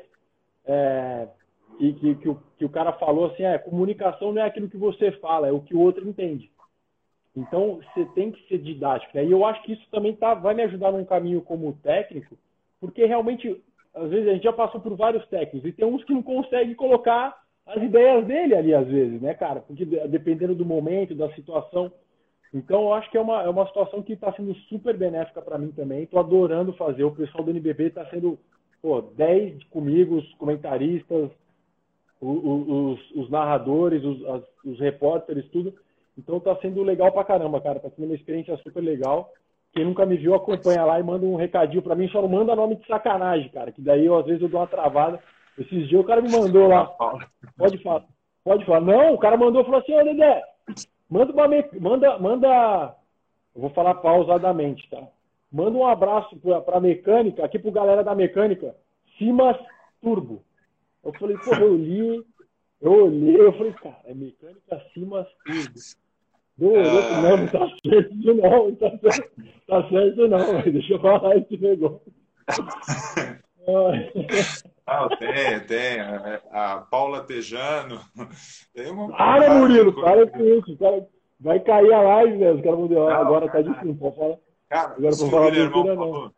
[0.65, 1.27] é,
[1.79, 4.77] e que, que, o, que o cara falou assim, é, comunicação não é aquilo que
[4.77, 6.51] você fala, é o que o outro entende.
[7.35, 9.15] Então, você tem que ser didático.
[9.15, 9.25] Né?
[9.25, 12.37] E eu acho que isso também tá, vai me ajudar num caminho como técnico,
[12.79, 13.61] porque realmente,
[13.93, 16.75] às vezes, a gente já passou por vários técnicos e tem uns que não conseguem
[16.75, 17.35] colocar
[17.69, 19.61] as ideias dele ali, às vezes, né, cara?
[19.61, 21.91] Porque dependendo do momento, da situação.
[22.53, 25.57] Então, eu acho que é uma, é uma situação que está sendo super benéfica para
[25.57, 26.03] mim também.
[26.03, 27.03] Estou adorando fazer.
[27.03, 28.39] O pessoal do NBB está sendo
[28.81, 31.29] pô, 10 comigo, os comentaristas,
[32.19, 35.73] os, os, os narradores, os, as, os repórteres, tudo
[36.19, 37.79] então tá sendo legal pra caramba, cara.
[37.79, 39.31] Tá sendo uma experiência super legal.
[39.71, 42.09] Quem nunca me viu, acompanha lá e manda um recadinho pra mim.
[42.09, 43.71] Só não manda nome de sacanagem, cara.
[43.71, 45.19] Que daí eu, às vezes eu dou uma travada.
[45.59, 46.85] Esses dias o cara me mandou lá.
[47.57, 48.05] Pode falar.
[48.43, 48.81] Pode falar.
[48.81, 50.41] Não, o cara mandou falou assim, ô Dedé,
[51.09, 51.47] manda uma.
[51.79, 52.17] Manda.
[52.17, 52.95] Manda.
[53.53, 55.05] Eu vou falar pausadamente, tá?
[55.51, 58.73] Manda um abraço pra, pra mecânica, aqui pro galera da mecânica.
[59.17, 59.57] Simas
[60.01, 60.41] Turbo.
[61.03, 62.23] Eu falei, pô, eu li,
[62.81, 65.79] eu olhei, eu falei, cara, é mecânica Simas Turbo.
[66.61, 67.21] Ah.
[67.21, 69.31] Não, não tá certo não, tá certo,
[69.65, 72.01] tá certo não, deixa eu falar esse negócio.
[74.89, 75.99] Não, tem, tem.
[76.51, 78.01] A Paula Tejano.
[78.73, 79.15] Tem uma.
[79.15, 80.77] Para, Murilo, para com isso.
[80.77, 81.07] Cara,
[81.39, 82.51] vai cair a live, né?
[82.51, 84.37] Os caras vão dizer, agora tá difícil, pode falar.
[84.67, 86.33] Cara, agora isso, falar que falou,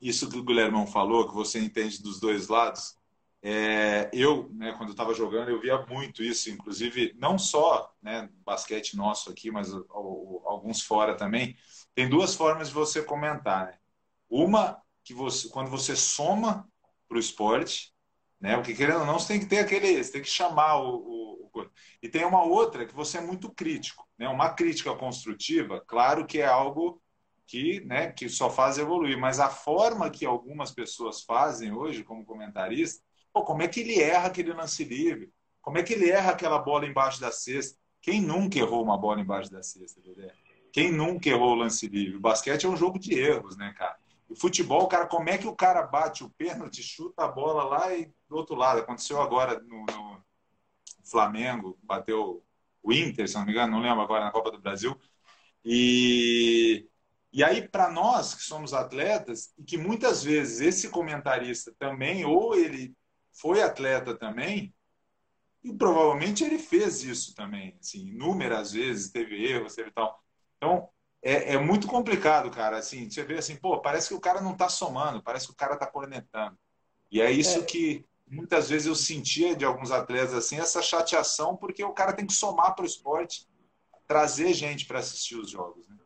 [0.00, 2.96] isso que o Guilhermão falou, que você entende dos dois lados,
[3.42, 8.28] é, eu, né, quando eu estava jogando, eu via muito isso, inclusive, não só né,
[8.44, 11.56] basquete nosso aqui, mas o, o, alguns fora também.
[11.94, 13.66] Tem duas formas de você comentar.
[13.66, 13.74] Né?
[14.30, 16.68] Uma, que você, quando você soma
[17.12, 17.92] para o esporte,
[18.40, 20.96] né, porque querendo ou não, você tem que ter aquele, você tem que chamar o,
[20.96, 21.70] o, o,
[22.02, 24.08] E tem uma outra que você é muito crítico.
[24.18, 24.28] Né?
[24.28, 27.00] Uma crítica construtiva, claro que é algo
[27.46, 32.24] que, né, que só faz evoluir, mas a forma que algumas pessoas fazem hoje, como
[32.24, 35.32] comentarista, Pô, como é que ele erra aquele lance livre?
[35.60, 37.78] Como é que ele erra aquela bola embaixo da cesta?
[38.00, 40.00] Quem nunca errou uma bola embaixo da cesta?
[40.72, 42.16] Quem nunca errou o lance livre?
[42.16, 43.96] O basquete é um jogo de erros, né, cara?
[44.28, 47.94] O futebol, cara, como é que o cara bate o pênalti, chuta a bola lá
[47.94, 48.80] e do outro lado?
[48.80, 50.24] Aconteceu agora no, no
[51.04, 52.42] Flamengo, bateu
[52.82, 54.98] o Inter, se não me engano, não lembro agora, na Copa do Brasil.
[55.64, 56.88] E,
[57.32, 62.54] e aí, para nós que somos atletas, e que muitas vezes esse comentarista também, ou
[62.54, 62.94] ele
[63.32, 64.74] foi atleta também,
[65.62, 70.20] e provavelmente ele fez isso também, assim, inúmeras vezes, teve erros, teve tal.
[70.56, 70.88] Então,
[71.22, 74.52] é, é, muito complicado, cara, assim, você vê assim, pô, parece que o cara não
[74.52, 76.56] está somando, parece que o cara está cornetando.
[77.10, 77.62] E é isso é.
[77.62, 82.26] que muitas vezes eu sentia de alguns atletas, assim, essa chateação, porque o cara tem
[82.26, 83.46] que somar para o esporte,
[84.06, 85.96] trazer gente para assistir os jogos, né?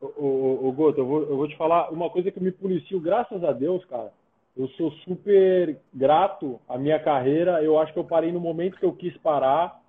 [0.00, 2.98] O, o, o Goto, eu vou, eu vou te falar uma coisa que me policio,
[2.98, 4.12] graças a Deus, cara,
[4.56, 7.62] eu sou super grato à minha carreira.
[7.62, 9.80] Eu acho que eu parei no momento que eu quis parar.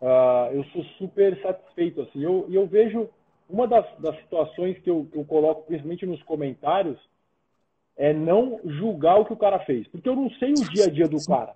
[0.00, 2.02] Uh, eu sou super satisfeito.
[2.02, 3.08] Assim, eu, eu vejo
[3.48, 6.98] uma das, das situações que eu, eu coloco, principalmente nos comentários,
[7.96, 9.86] é não julgar o que o cara fez.
[9.88, 11.54] Porque eu não sei o dia a dia do cara.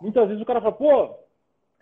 [0.00, 1.14] Muitas vezes o cara fala, pô,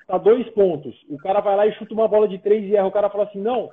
[0.06, 0.94] tá dois pontos.
[1.08, 2.86] O cara vai lá e chuta uma bola de três e erra.
[2.86, 3.70] O cara fala assim, não,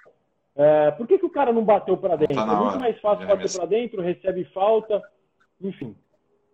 [0.56, 2.36] é, por que, que o cara não bateu para dentro?
[2.36, 5.02] Tá é muito mais fácil é, bater para dentro, recebe falta,
[5.62, 5.96] enfim.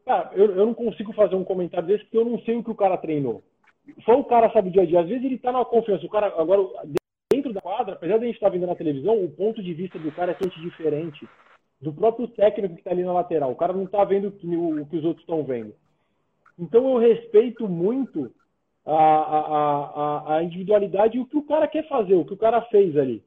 [0.06, 2.72] Cara, eu, eu não consigo fazer um comentário desse porque eu não sei o que
[2.72, 3.44] o cara treinou.
[4.06, 5.02] Só o cara sabe o dia a dia.
[5.02, 6.06] Às vezes ele tá na confiança.
[6.06, 6.62] O cara, agora,
[7.40, 9.74] dentro da quadra, apesar de a gente estar tá vendo na televisão, o ponto de
[9.74, 11.28] vista do cara é totalmente diferente
[11.82, 13.52] do próprio técnico que está ali na lateral.
[13.52, 14.32] O cara não está vendo o
[14.86, 15.74] que, os outros estão vendo.
[16.58, 18.32] Então eu respeito muito
[18.86, 22.38] a, a, a, a, individualidade e o que o cara quer fazer, o que o
[22.38, 23.24] cara fez ali.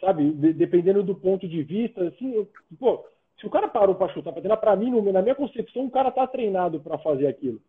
[0.00, 0.30] Sabe?
[0.30, 2.48] De, dependendo do ponto de vista, assim, eu,
[2.78, 3.04] pô,
[3.40, 6.26] se o cara parou para chutar para para mim, na minha concepção, o cara tá
[6.26, 7.60] treinado para fazer aquilo.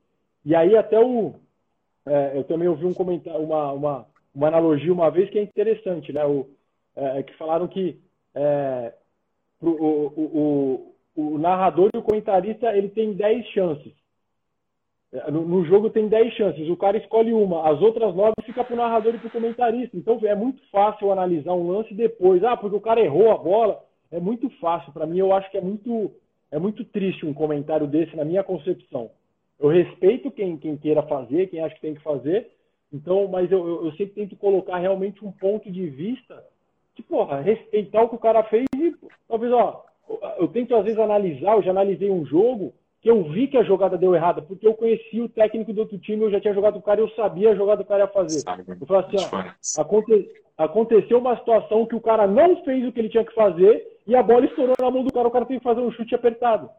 [0.45, 1.33] E aí até o.
[2.05, 4.07] É, eu também ouvi um comentário, uma, uma,
[4.37, 6.23] uma analogia uma vez que é interessante, né?
[6.23, 6.47] O,
[6.95, 7.99] é, que falaram que
[8.35, 8.93] é,
[9.59, 13.93] pro, o, o, o narrador e o comentarista ele tem 10 chances.
[15.11, 18.63] É, no, no, jogo tem 10 chances, o cara escolhe uma, as outras 9 fica
[18.63, 19.97] para o narrador e para o comentarista.
[19.97, 22.43] Então é muito fácil analisar um lance depois.
[22.43, 23.83] Ah, porque o cara errou a bola.
[24.11, 24.93] É muito fácil.
[24.93, 26.11] Para mim, eu acho que é muito,
[26.51, 29.09] é muito triste um comentário desse, na minha concepção.
[29.59, 32.51] Eu respeito quem, quem queira fazer, quem acha que tem que fazer,
[32.91, 36.43] então, mas eu, eu, eu sempre tento colocar realmente um ponto de vista
[36.95, 38.95] que, porra, respeitar o que o cara fez e
[39.27, 39.85] talvez, ó,
[40.37, 43.63] eu tento às vezes analisar, eu já analisei um jogo que eu vi que a
[43.63, 46.73] jogada deu errada, porque eu conheci o técnico do outro time, eu já tinha jogado
[46.73, 48.43] com o cara eu sabia a jogada que o cara ia fazer.
[48.79, 52.99] Eu falei assim, ó, aconte, aconteceu uma situação que o cara não fez o que
[52.99, 55.59] ele tinha que fazer e a bola estourou na mão do cara, o cara tem
[55.59, 56.69] que fazer um chute apertado.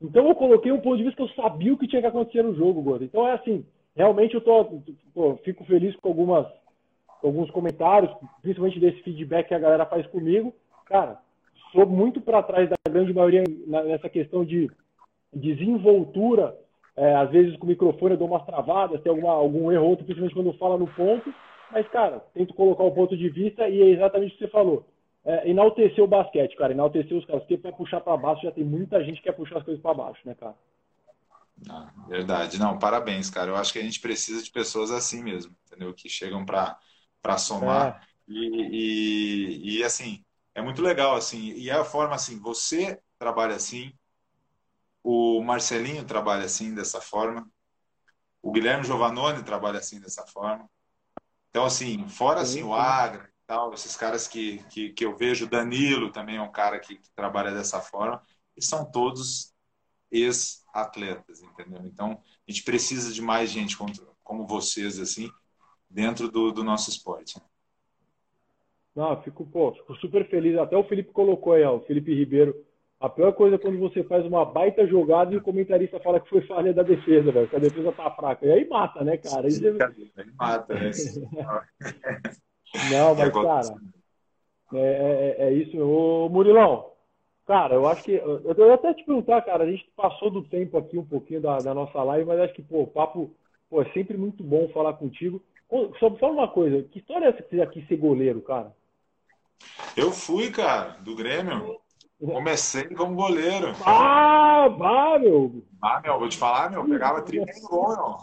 [0.00, 2.42] Então eu coloquei um ponto de vista que eu sabia o que tinha que acontecer
[2.42, 3.04] no jogo, Gordo.
[3.04, 3.64] Então é assim,
[3.96, 4.82] realmente eu tô,
[5.14, 6.46] pô, fico feliz com algumas
[7.22, 10.54] alguns comentários, principalmente desse feedback que a galera faz comigo.
[10.84, 11.18] Cara,
[11.72, 14.70] sou muito para trás da grande maioria nessa questão de
[15.32, 16.54] desenvoltura.
[16.96, 20.04] É, às vezes com o microfone eu dou umas travadas, tem alguma, algum erro outro,
[20.04, 21.34] principalmente quando fala no ponto.
[21.72, 24.84] Mas, cara, tento colocar o ponto de vista e é exatamente o que você falou.
[25.24, 27.42] É, enaltecer o basquete, cara, enaltecer os caras.
[27.42, 29.94] Porque para puxar para baixo já tem muita gente que quer puxar as coisas para
[29.94, 30.54] baixo, né, cara?
[31.68, 32.58] Ah, verdade.
[32.58, 33.50] Não, parabéns, cara.
[33.50, 35.94] Eu acho que a gente precisa de pessoas assim mesmo, entendeu?
[35.94, 38.00] Que chegam para somar.
[38.02, 38.14] É.
[38.28, 41.52] E, e, e, assim, é muito legal, assim.
[41.52, 43.92] E é a forma, assim, você trabalha assim,
[45.02, 47.48] o Marcelinho trabalha assim, dessa forma,
[48.42, 50.68] o Guilherme Giovanoni trabalha assim, dessa forma.
[51.50, 55.48] Então, assim, fora assim, o Agra e tal, esses caras que, que, que eu vejo,
[55.48, 58.22] Danilo também é um cara que, que trabalha dessa forma,
[58.56, 59.53] e são todos
[60.14, 61.80] ex-atletas, entendeu?
[61.84, 63.76] Então, a gente precisa de mais gente
[64.22, 65.28] como, vocês, assim,
[65.90, 67.34] dentro do, do nosso esporte.
[68.94, 70.56] Não, fico, pô, fico super feliz.
[70.56, 72.54] Até o Felipe colocou aí, ó, o Felipe Ribeiro.
[73.00, 76.28] A pior coisa é quando você faz uma baita jogada e o comentarista fala que
[76.28, 78.46] foi falha da defesa, velho, que a defesa tá fraca.
[78.46, 79.48] E aí mata, né, cara?
[79.48, 79.54] Aí,
[80.16, 80.90] aí mata, né?
[82.90, 83.76] Não, mas, cara,
[84.72, 85.78] é, é, é isso.
[85.78, 86.93] Ô, Murilão,
[87.46, 88.12] Cara, eu acho que.
[88.12, 91.58] Eu ia até te perguntar, cara, a gente passou do tempo aqui um pouquinho da,
[91.58, 93.30] da nossa live, mas acho que, pô, o papo
[93.68, 95.42] pô, é sempre muito bom falar contigo.
[95.98, 98.72] Só fala uma coisa, que história é essa que você aqui ser goleiro, cara?
[99.96, 101.80] Eu fui, cara, do Grêmio.
[102.18, 103.72] Comecei como goleiro.
[103.84, 105.62] Ah, vá, meu!
[105.82, 108.16] Ah, meu, vou te falar, meu, pegava 30 gol, meu.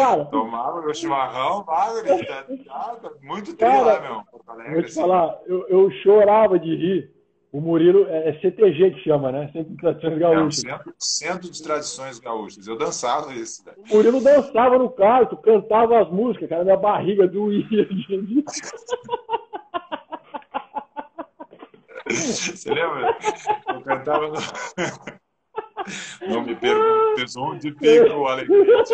[0.00, 2.44] Cara, Tomava meu chimarrão, magre, tá,
[3.02, 4.22] tá, muito tempo lá, meu.
[4.46, 5.00] Alegre, vou te assim.
[5.00, 7.12] falar, eu, eu chorava de rir.
[7.52, 9.50] O Murilo é, é CTG que chama, né?
[9.52, 10.64] Centro de Tradições Gaúchas.
[10.64, 12.66] É, centro, centro de Tradições Gaúchas.
[12.66, 13.66] Eu dançava isso.
[13.66, 13.72] Né?
[13.90, 17.66] O Murilo dançava no carro, cantava as músicas, cara, minha barriga doía.
[22.08, 23.16] Você lembra?
[23.68, 24.34] Eu cantava no.
[26.28, 28.84] Não me perguntes onde fica o alegria.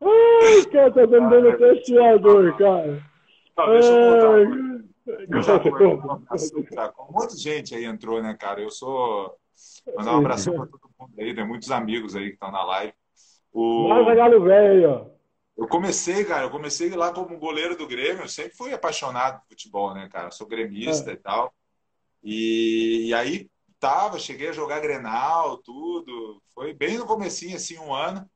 [0.00, 3.02] Ai, cara, tá dando dando até suador, cara.
[3.56, 4.86] Não, deixa eu contar.
[5.30, 8.60] Eu já um monte de gente aí entrou, né, cara?
[8.60, 9.36] Eu sou.
[9.96, 12.92] Mandar um abraço para todo mundo aí, tem muitos amigos aí que estão na live.
[13.52, 13.88] O...
[13.88, 15.10] Mas, galo velho.
[15.56, 19.48] Eu comecei, cara, eu comecei lá como goleiro do Grêmio, eu sempre fui apaixonado por
[19.48, 20.26] futebol, né, cara?
[20.26, 21.14] Eu sou gremista é.
[21.14, 21.54] e tal.
[22.22, 23.48] E, e, aí
[23.80, 26.42] tava, cheguei a jogar Grenal, tudo.
[26.54, 28.28] Foi bem no comecinho, assim, um ano.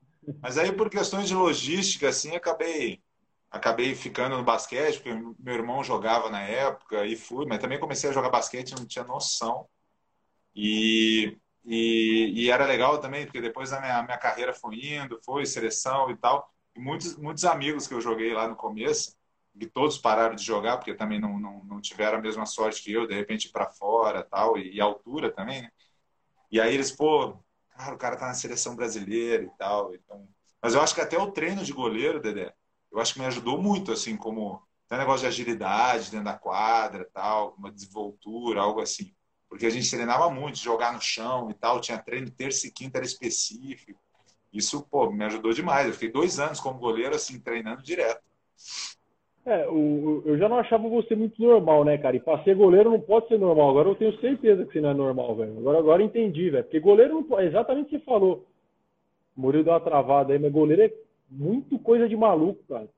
[0.42, 3.02] Mas aí por questões de logística, assim, acabei
[3.50, 8.08] acabei ficando no basquete, porque meu irmão jogava na época e fui, mas também comecei
[8.10, 9.68] a jogar basquete, não tinha noção.
[10.54, 15.46] E, e, e era legal também, porque depois a minha, minha carreira foi indo, foi
[15.46, 16.50] seleção e tal.
[16.76, 19.16] E muitos, muitos amigos que eu joguei lá no começo,
[19.58, 22.92] que todos pararam de jogar, porque também não, não, não tiveram a mesma sorte que
[22.92, 25.70] eu, de repente para fora tal, e, e altura também, né?
[26.50, 27.38] E aí eles, pô,
[27.80, 29.94] cara, o cara tá na seleção brasileira e tal.
[29.94, 30.28] Então...
[30.62, 32.52] Mas eu acho que até o treino de goleiro, Dedé,
[32.92, 37.08] eu acho que me ajudou muito, assim, como um negócio de agilidade dentro da quadra
[37.12, 39.14] tal, uma desenvoltura, algo assim.
[39.48, 42.98] Porque a gente treinava muito, jogar no chão e tal, tinha treino terça e quinta,
[42.98, 44.00] era específico.
[44.52, 45.86] Isso, pô, me ajudou demais.
[45.86, 48.22] Eu fiquei dois anos como goleiro, assim, treinando direto.
[49.44, 52.14] É, o, eu já não achava você muito normal, né, cara?
[52.14, 53.70] E pra ser goleiro não pode ser normal.
[53.70, 55.58] Agora eu tenho certeza que você não é normal, velho.
[55.58, 56.64] Agora, agora entendi, velho.
[56.64, 57.44] Porque goleiro não pode.
[57.44, 58.46] É exatamente o que você falou.
[59.36, 60.92] O Murilo deu uma travada aí, mas goleiro é
[61.30, 62.88] muito coisa de maluco, cara.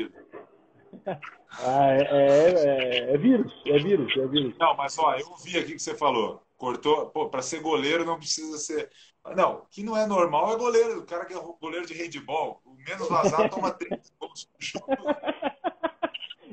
[1.62, 4.58] ah, é, é, é, é, vírus, é vírus, é vírus.
[4.58, 6.42] Não, mas ó, eu vi aqui que você falou.
[6.56, 8.90] Cortou, pô, pra ser goleiro não precisa ser.
[9.36, 11.00] Não, que não é normal é goleiro.
[11.00, 12.60] O cara que é goleiro de handball.
[12.86, 14.86] Menos vazado toma três gols por jogo.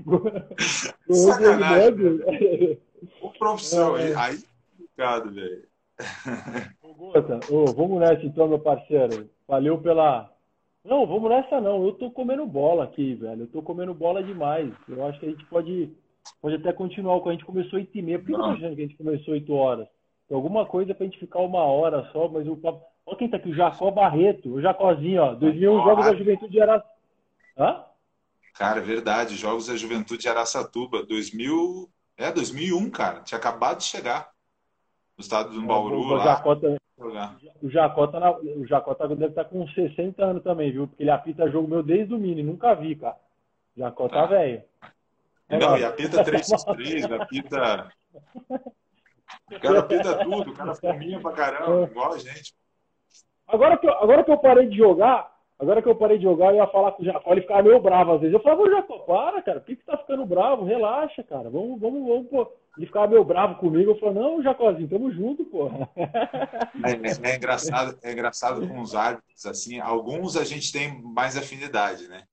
[1.13, 2.79] Sacanagem.
[3.21, 4.13] O profissão, é.
[4.15, 4.39] aí
[4.95, 5.67] complicado, velho.
[7.49, 9.29] Oh, vamos nessa então, meu parceiro.
[9.47, 10.31] Valeu pela.
[10.83, 11.85] Não, vamos nessa não.
[11.85, 13.43] Eu tô comendo bola aqui, velho.
[13.43, 14.73] Eu tô comendo bola demais.
[14.87, 15.89] Eu acho que a gente pode,
[16.41, 17.21] pode até continuar.
[17.25, 18.19] A gente começou 8 e meia.
[18.19, 19.87] Por que não achando que a gente começou 8 horas?
[20.27, 22.83] Tem alguma coisa pra gente ficar uma hora só, mas o papo.
[23.05, 25.35] Olha quem tá aqui, o Jacó Barreto, o Jacózinho, ó.
[25.35, 26.95] 2001 Jogos da Juventude de Araçatuba.
[27.57, 27.83] Hã?
[28.55, 29.35] Cara, é verdade.
[29.35, 31.03] Jogos da Juventude de Araçatuba.
[31.05, 31.89] 2000...
[32.17, 33.19] É, 2001, cara.
[33.21, 34.31] Tinha acabado de chegar.
[35.17, 36.23] No estado do é, Bauru, o, lá.
[36.23, 36.79] Jacó também.
[37.61, 38.31] O Jacó, tá na...
[38.31, 39.05] o Jacó tá...
[39.07, 40.87] deve estar tá com 60 anos também, viu?
[40.87, 42.41] Porque ele apita jogo meu desde o mini.
[42.41, 43.17] Nunca vi, cara.
[43.75, 44.63] O Jacó tá, tá velho.
[45.49, 47.91] É, Não, e apita 3x3, apita...
[49.51, 51.83] O cara apita tudo, o cara fominha pra caramba, é.
[51.83, 52.55] igual a gente.
[53.47, 56.51] Agora que, eu, agora que eu parei de jogar, agora que eu parei de jogar,
[56.51, 58.33] eu ia falar com o Jacó, ele ficava meio bravo às vezes.
[58.33, 60.65] Eu falava, ô Jacó, para, cara, por que, que tá ficando bravo?
[60.65, 62.51] Relaxa, cara, vamos, vamos, vamos, pô.
[62.77, 65.69] Ele ficava meio bravo comigo, eu falei, não, Jacózinho, tamo junto, pô.
[66.83, 71.37] É, é, é, engraçado, é engraçado com os árbitros, assim, alguns a gente tem mais
[71.37, 72.23] afinidade, né?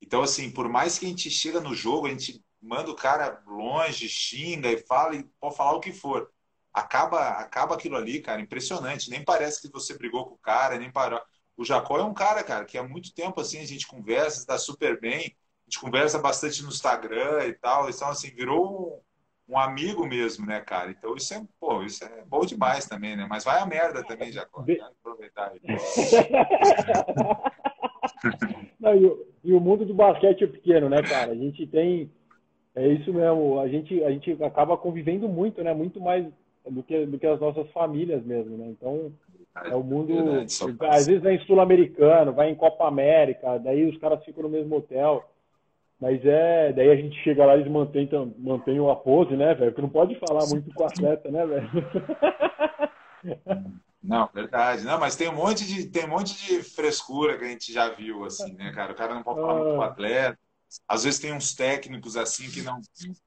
[0.00, 3.42] Então, assim, por mais que a gente chega no jogo, a gente manda o cara
[3.46, 6.30] longe, xinga e fala, e pode falar o que for
[6.72, 9.10] acaba acaba aquilo ali, cara, impressionante.
[9.10, 11.20] Nem parece que você brigou com o cara, nem parou.
[11.56, 14.56] O Jacó é um cara, cara, que há muito tempo assim a gente conversa, está
[14.56, 19.02] super bem, a gente conversa bastante no Instagram e tal, então assim, virou
[19.48, 20.90] um, um amigo mesmo, né, cara?
[20.90, 23.26] Então isso é, pô, isso é bom demais também, né?
[23.28, 24.64] Mas vai a merda também, Jacó.
[25.00, 25.60] Aproveitar aí.
[28.80, 31.32] Não, e, o, e o mundo do basquete é pequeno, né, cara?
[31.32, 32.10] A gente tem
[32.74, 33.58] é isso mesmo.
[33.60, 35.74] A gente, a gente acaba convivendo muito, né?
[35.74, 36.26] Muito mais
[36.68, 38.66] do que, do que as nossas famílias mesmo, né?
[38.68, 39.12] Então,
[39.64, 40.14] é o mundo.
[40.88, 45.24] às vezes vem sul-americano, vai em Copa América, daí os caras ficam no mesmo hotel.
[46.00, 46.72] Mas é.
[46.72, 48.08] Daí a gente chega lá e eles mantêm,
[48.38, 49.70] mantêm a pose, né, velho?
[49.70, 51.70] Porque não pode falar muito com o atleta, né, velho?
[54.02, 54.82] Não, verdade.
[54.82, 57.90] Não, mas tem um monte de tem um monte de frescura que a gente já
[57.90, 58.92] viu assim, né, cara?
[58.92, 59.86] O cara não pode falar muito com o ah.
[59.86, 60.38] atleta.
[60.88, 62.80] Às vezes tem uns técnicos assim que não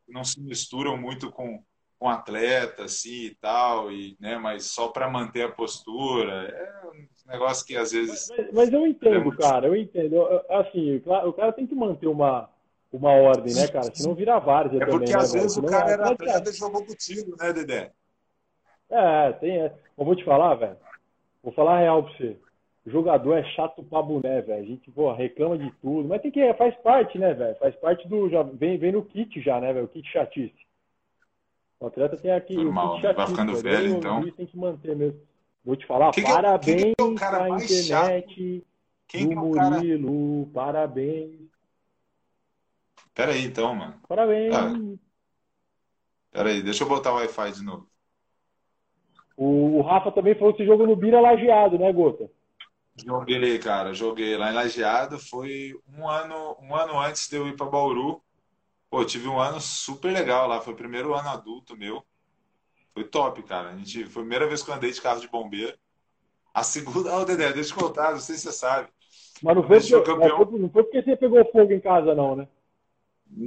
[0.07, 1.63] não se misturam muito com
[2.03, 6.49] com atleta assim e tal, e, né, mas só para manter a postura.
[6.49, 8.27] É um negócio que às vezes.
[8.29, 9.37] Mas, mas eu entendo, é muito...
[9.37, 10.21] cara, eu entendo.
[10.49, 12.49] Assim, o cara tem que manter uma,
[12.91, 13.89] uma ordem, né, cara?
[13.95, 16.85] Senão vira várzea é porque também, às né, vezes o cara era atleta e jogou
[16.85, 17.91] contigo, né, Dedé?
[18.89, 19.61] É, tem.
[19.61, 19.73] É.
[19.97, 20.75] Eu vou te falar, velho.
[21.41, 22.37] Vou falar real pra você.
[22.85, 24.61] O jogador é chato pra boné, velho.
[24.61, 26.09] A gente, pô, reclama de tudo.
[26.09, 26.53] Mas tem que.
[26.55, 27.55] Faz parte, né, velho?
[27.55, 28.29] Faz parte do.
[28.29, 29.85] Já, vem, vem no kit já, né, velho?
[29.85, 30.62] O kit chatice.
[31.83, 32.55] O atleta tem aqui.
[32.55, 34.31] Normal, vai ficando velho, então.
[34.31, 35.19] Tem que manter mesmo.
[35.65, 38.65] Vou te falar, que parabéns que é o cara mais internet
[39.05, 40.53] quem do é Murilo, cara...
[40.53, 41.41] parabéns.
[43.13, 43.95] Pera aí, então, mano.
[44.07, 44.55] Parabéns.
[44.55, 44.73] Ah.
[46.31, 47.85] Pera aí, deixa eu botar o Wi-Fi de novo.
[49.35, 52.31] O, o Rafa também falou que você jogou no Bira Lajeado, né, Gota?
[52.95, 54.37] Joguei, cara, joguei.
[54.37, 58.21] Lá em Lajeado foi um ano, um ano antes de eu ir para Bauru.
[58.93, 60.61] Pô, tive um ano super legal lá.
[60.61, 62.05] Foi o primeiro ano adulto meu.
[62.93, 63.69] Foi top, cara.
[63.69, 65.75] A gente, foi a primeira vez que eu andei de carro de bombeiro.
[66.53, 67.11] A segunda.
[67.11, 68.89] Ó, oh, Dedé, deixa eu contar, não sei se você sabe.
[69.41, 70.45] Mas não foi, porque, campeão...
[70.59, 72.47] não foi porque você pegou fogo em casa, não, né?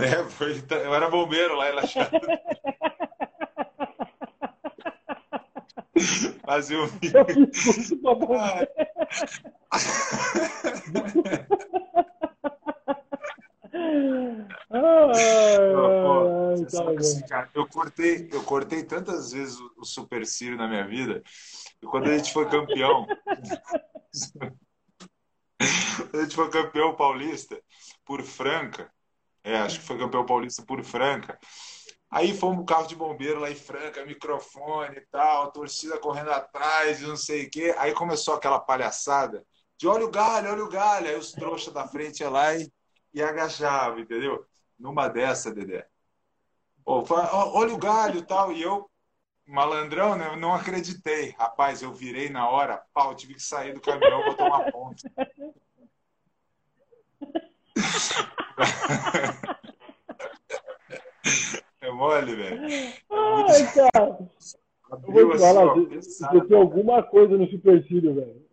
[0.00, 2.20] É, foi, eu era bombeiro lá em Laxado.
[6.46, 6.82] Fazia o.
[6.84, 7.24] Eu
[16.98, 21.22] assim, cara, eu cortei, eu cortei tantas vezes o supercílio na minha vida,
[21.82, 23.06] e quando a gente foi campeão,
[26.12, 27.60] a gente foi campeão paulista
[28.04, 28.90] por Franca,
[29.44, 31.38] é, acho que foi campeão paulista por Franca.
[32.10, 37.00] Aí fomos no carro de bombeiro lá em Franca, microfone e tal, torcida correndo atrás,
[37.00, 37.74] não sei o quê.
[37.78, 39.42] Aí começou aquela palhaçada
[39.78, 41.08] de olha o galho, olha o galho.
[41.08, 42.70] Aí os trouxas da frente iam lá e,
[43.12, 44.44] e agachavam, entendeu?
[44.78, 45.86] Numa dessa, Dedé.
[46.84, 48.52] Pô, olha o galho e tal.
[48.52, 48.90] E eu,
[49.46, 50.28] malandrão, né?
[50.28, 51.34] Eu não acreditei.
[51.38, 55.06] Rapaz, eu virei na hora, pau, tive que sair do caminhão, botar uma ponte.
[61.80, 62.64] É mole, velho.
[62.64, 64.18] É Ai, cara.
[64.92, 68.46] Eu vou te falar, você tem alguma coisa no supercílio, velho.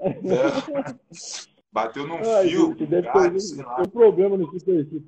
[0.00, 0.10] É.
[1.76, 2.68] Bateu num Ai, fio.
[2.68, 5.06] Gente, deve cara, ter, um problema no supercílio.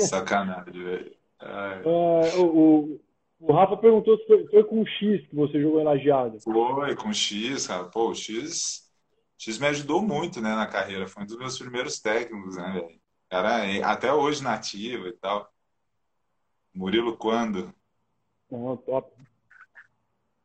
[0.00, 1.16] Sacanagem, velho.
[1.38, 3.00] Ah, o, o,
[3.38, 6.40] o, Rafa perguntou se foi, foi, com X que você jogou em Lajeado.
[6.40, 7.84] Foi, com X, cara.
[7.84, 8.92] Pô, o X.
[9.38, 11.06] X me ajudou muito, né, na carreira.
[11.06, 13.00] Foi um dos meus primeiros técnicos, né, velho?
[13.30, 15.48] Cara, até hoje nativo e tal.
[16.74, 17.72] Murilo quando?
[18.50, 19.08] Não, top.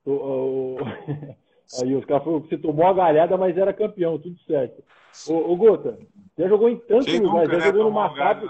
[1.78, 4.84] Aí os caras falaram que você tomou a galhada, mas era campeão, tudo certo.
[5.28, 6.00] Ô, ô Gota,
[6.38, 8.48] já jogou em tantos lugares, já né, jogou no Maccabi.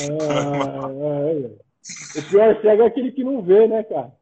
[0.00, 1.50] ah, é.
[2.18, 4.12] O pior cego é aquele que não vê, né, cara?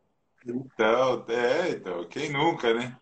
[0.46, 2.96] Então, é, então, quem nunca, né?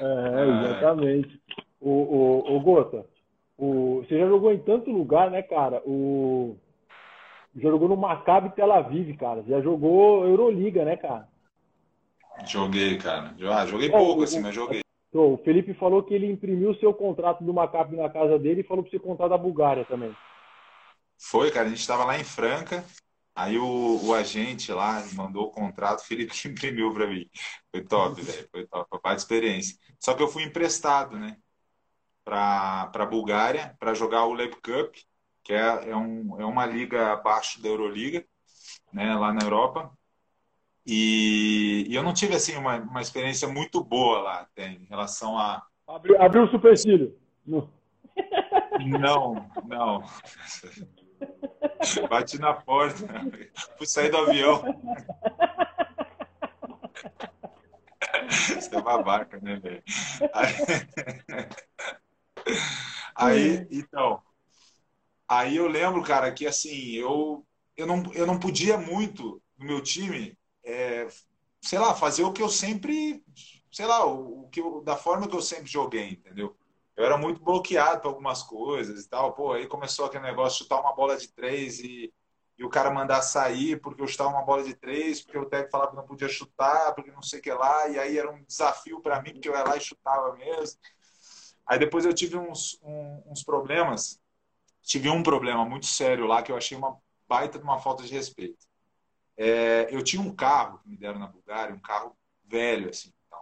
[0.00, 1.40] É, exatamente.
[1.80, 3.04] O, o, o Gota,
[3.58, 5.82] o, você já jogou em tanto lugar, né, cara?
[5.84, 6.56] O,
[7.56, 9.42] jogou no Maccabi Tel Aviv, cara.
[9.46, 11.28] Já jogou Euroliga, né, cara?
[12.46, 13.34] Joguei, cara.
[13.50, 14.80] Ah, joguei pouco, assim, mas joguei.
[15.12, 18.64] O Felipe falou que ele imprimiu o seu contrato do Maccabi na casa dele e
[18.64, 20.14] falou para você contar da Bulgária também.
[21.18, 21.66] Foi, cara.
[21.66, 22.82] A gente estava lá em Franca.
[23.34, 27.28] Aí o, o, agente lá mandou o contrato, o Felipe imprimiu para mim.
[27.70, 28.48] Foi top, velho.
[28.50, 28.86] Foi top.
[28.90, 29.76] Foi parte experiência.
[29.98, 31.36] Só que eu fui emprestado, né?
[32.24, 34.94] Para a Bulgária, para jogar o Leb Cup,
[35.42, 38.24] que é, é, um, é uma liga abaixo da Euroliga,
[38.92, 39.14] né?
[39.14, 39.90] Lá na Europa.
[40.86, 45.38] E, e, eu não tive assim uma, uma experiência muito boa lá até, em relação
[45.38, 45.64] a.
[45.86, 47.16] Abriu, abriu o supercílio.
[48.80, 50.02] Não, não.
[52.08, 53.06] Bati na porta.
[53.76, 54.62] Fui sair do avião.
[58.28, 59.82] Você é babaca, né, velho?
[60.32, 60.54] Aí...
[63.14, 64.22] aí, então.
[65.34, 69.82] Aí eu lembro, cara, que assim, eu, eu, não, eu não podia muito no meu
[69.82, 71.08] time é,
[71.62, 73.24] sei lá, fazer o que eu sempre,
[73.70, 76.56] sei lá, o, o que eu, da forma que eu sempre joguei, entendeu?
[76.96, 79.32] Eu era muito bloqueado para algumas coisas e tal.
[79.34, 82.12] Pô, aí começou aquele negócio de chutar uma bola de três e,
[82.58, 85.72] e o cara mandar sair porque eu chutava uma bola de três, porque o técnico
[85.72, 88.44] falava que não podia chutar, porque não sei o que lá, e aí era um
[88.44, 90.78] desafio para mim, porque eu ia lá e chutava mesmo.
[91.66, 94.21] Aí depois eu tive uns, um, uns problemas,
[94.82, 96.96] tive um problema muito sério lá que eu achei uma
[97.28, 98.66] baita de uma falta de respeito.
[99.36, 103.12] É, eu tinha um carro que me deram na Bulgária, um carro velho, assim.
[103.26, 103.40] Então.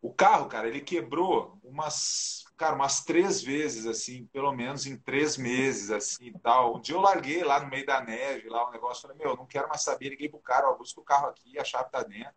[0.00, 5.36] O carro, cara, ele quebrou umas, cara, umas três vezes, assim, pelo menos em três
[5.36, 6.76] meses, assim, tal.
[6.76, 9.36] Um dia eu larguei lá no meio da neve, lá o um negócio, falei, meu,
[9.36, 12.02] não quero mais saber, liguei pro cara, ó, busca o carro aqui, a chave tá
[12.02, 12.34] dentro.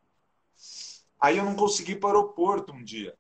[1.22, 3.16] Aí eu não consegui ir para o aeroporto um dia.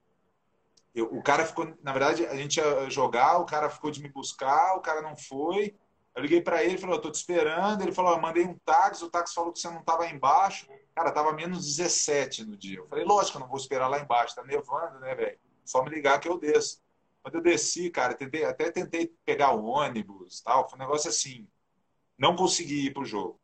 [0.93, 4.09] Eu, o cara ficou, na verdade, a gente ia jogar, o cara ficou de me
[4.09, 5.75] buscar, o cara não foi.
[6.15, 7.81] Eu liguei para ele, falou, tô te esperando.
[7.81, 10.67] Ele falou, mandei um táxi, o táxi falou que você não estava embaixo.
[10.95, 12.79] Cara, tava menos 17 no dia.
[12.79, 15.39] Eu falei, lógico, eu não vou esperar lá embaixo, tá nevando, né, velho?
[15.63, 16.81] Só me ligar que eu desço.
[17.21, 21.47] Quando eu desci, cara, tentei, até tentei pegar o ônibus, tal, foi um negócio assim.
[22.17, 23.39] Não consegui ir pro jogo.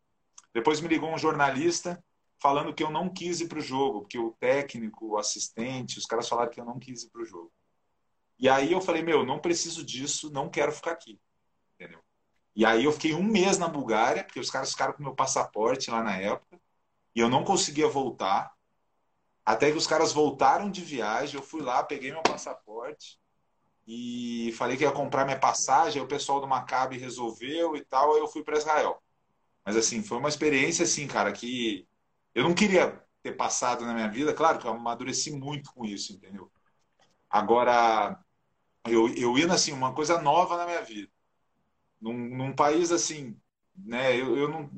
[0.54, 2.04] Depois me ligou um jornalista
[2.46, 6.30] falando que eu não quis ir pro jogo, porque o técnico, o assistente, os caras
[6.30, 7.52] falaram que eu não quis ir pro jogo.
[8.38, 11.20] E aí eu falei, meu, não preciso disso, não quero ficar aqui.
[11.74, 12.00] Entendeu?
[12.56, 15.90] E aí eu fiquei um mês na Bulgária, porque os caras ficaram com meu passaporte
[15.90, 16.62] lá na época,
[17.16, 18.54] e eu não conseguia voltar.
[19.44, 23.20] Até que os caras voltaram de viagem, eu fui lá, peguei meu passaporte
[23.88, 28.14] e falei que ia comprar minha passagem, aí o pessoal do Maccabi resolveu e tal,
[28.14, 29.02] aí eu fui para Israel.
[29.66, 31.88] Mas assim, foi uma experiência assim, cara, que
[32.36, 36.14] eu não queria ter passado na minha vida, claro que eu amadureci muito com isso,
[36.14, 36.52] entendeu?
[37.30, 38.20] Agora,
[38.88, 41.10] eu, eu ia assim, uma coisa nova na minha vida
[42.06, 43.36] num, num país assim,
[43.76, 44.20] né?
[44.20, 44.70] Eu, eu não,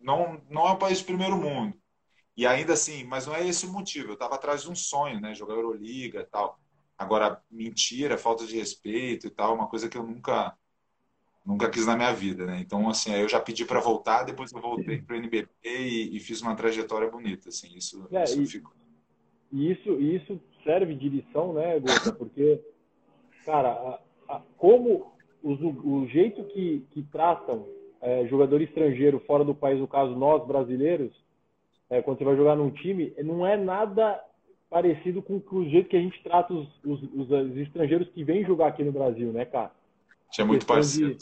[0.00, 1.76] não, não, é um país de primeiro mundo.
[2.36, 4.08] E ainda assim, mas não é esse o motivo.
[4.08, 5.34] Eu estava atrás de um sonho, né?
[5.34, 6.58] Jogar Euroliga e tal.
[6.98, 10.56] Agora, mentira, falta de respeito e tal, uma coisa que eu nunca
[11.44, 12.58] nunca quis na minha vida, né?
[12.60, 16.16] Então, assim, aí eu já pedi para voltar, depois eu voltei para o NBB e,
[16.16, 18.74] e, fiz uma trajetória bonita, assim, isso, é, isso e, fico...
[19.52, 22.12] E isso, isso serve de lição, né, Gota?
[22.12, 22.60] Porque,
[23.44, 24.00] cara, a,
[24.36, 27.68] a, como o, o jeito que, que tratam
[28.00, 31.12] é, jogador estrangeiro fora do país, no caso nós brasileiros,
[31.90, 34.18] é, quando você vai jogar num time, não é nada
[34.70, 38.24] parecido com, com o jeito que a gente trata os, os, os, os estrangeiros que
[38.24, 39.70] vêm jogar aqui no Brasil, né, cara?
[40.34, 41.16] Tinha muito parceiro.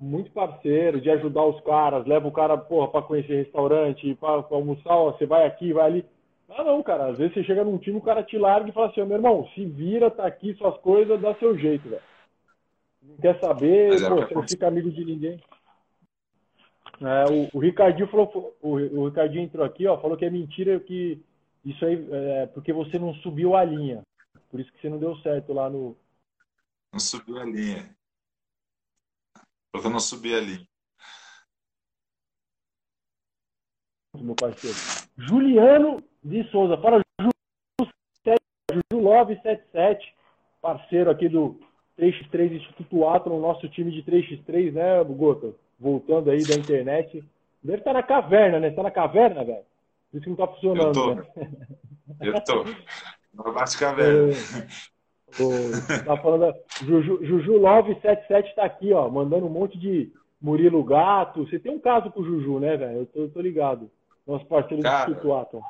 [0.00, 4.56] Muito parceiro, de ajudar os caras, leva o cara, porra, pra conhecer restaurante, pra, pra
[4.56, 6.06] almoçar, ó, você vai aqui, vai ali.
[6.48, 8.86] Ah, não, cara, às vezes você chega num time, o cara te larga e fala
[8.86, 12.02] assim, meu irmão, se vira, tá aqui suas coisas, dá seu jeito, velho.
[13.02, 15.42] Não quer saber, pô, você não fica amigo de ninguém.
[17.00, 20.80] É, o, o, Ricardinho falou, o, o, Ricardinho entrou aqui, ó, falou que é mentira
[20.80, 21.20] que
[21.64, 24.02] isso aí é porque você não subiu a linha.
[24.50, 25.96] Por isso que você não deu certo lá no.
[26.92, 27.97] Não subiu a linha.
[29.74, 30.66] Eu não subi a linha.
[34.16, 34.76] Meu parceiro.
[35.16, 36.76] Juliano de Souza.
[36.76, 37.90] Para Juju,
[38.70, 40.14] Juju Love 77,
[40.60, 41.60] parceiro aqui do
[41.98, 45.54] 3x3 Instituto Atron, nosso time de 3x3, né, Gota?
[45.78, 47.22] Voltando aí da internet.
[47.62, 48.68] Deve estar na caverna, né?
[48.68, 49.64] Está na caverna, velho?
[50.12, 50.86] Isso que não está funcionando.
[50.86, 51.14] Eu tô.
[51.14, 51.26] Né?
[52.20, 52.64] Eu tô.
[53.30, 54.32] No Bate Caverna.
[54.32, 54.68] É,
[56.04, 56.54] tá falando.
[56.82, 61.44] Juju, Juju Love 77 está aqui, ó, mandando um monte de Murilo Gato.
[61.44, 63.00] Você tem um caso com o Juju, né, velho?
[63.00, 63.90] Eu tô, eu tô ligado.
[64.26, 65.62] Nosso parceiro Cara, do Instituto Atron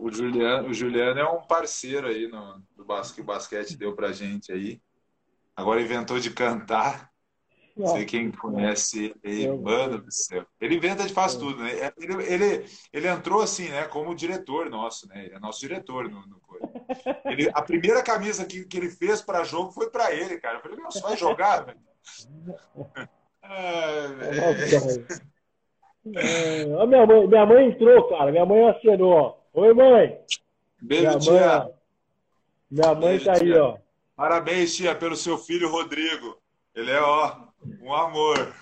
[0.00, 3.94] o Juliano, o Juliano é um parceiro aí no, do basquete, que o basquete deu
[3.94, 4.80] pra gente aí.
[5.54, 7.10] Agora inventou de cantar.
[7.76, 10.44] Não sei quem conhece ele, mano do céu.
[10.60, 11.72] Ele inventa de faz tudo, né?
[11.78, 13.86] É, ele, ele, ele entrou assim, né?
[13.86, 15.26] Como diretor nosso, né?
[15.26, 16.40] Ele é nosso diretor no, no
[17.24, 20.58] ele, A primeira camisa que, que ele fez para jogo foi para ele, cara.
[20.58, 21.78] Eu falei, meu, você vai jogar, velho?
[26.14, 28.30] É, minha, mãe, minha mãe entrou, cara.
[28.30, 29.44] Minha mãe acenou.
[29.52, 30.18] Oi, mãe.
[30.80, 31.58] Beijo, minha tia.
[31.58, 31.72] Mãe,
[32.70, 33.64] minha mãe Beijo, tá aí, tia.
[33.64, 33.78] ó.
[34.16, 36.38] Parabéns, tia, pelo seu filho Rodrigo.
[36.74, 37.36] Ele é, ó,
[37.82, 38.54] um amor.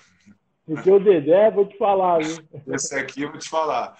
[0.65, 2.37] Porque o Dedé, vou te falar, viu?
[2.73, 3.97] Esse aqui eu vou te falar.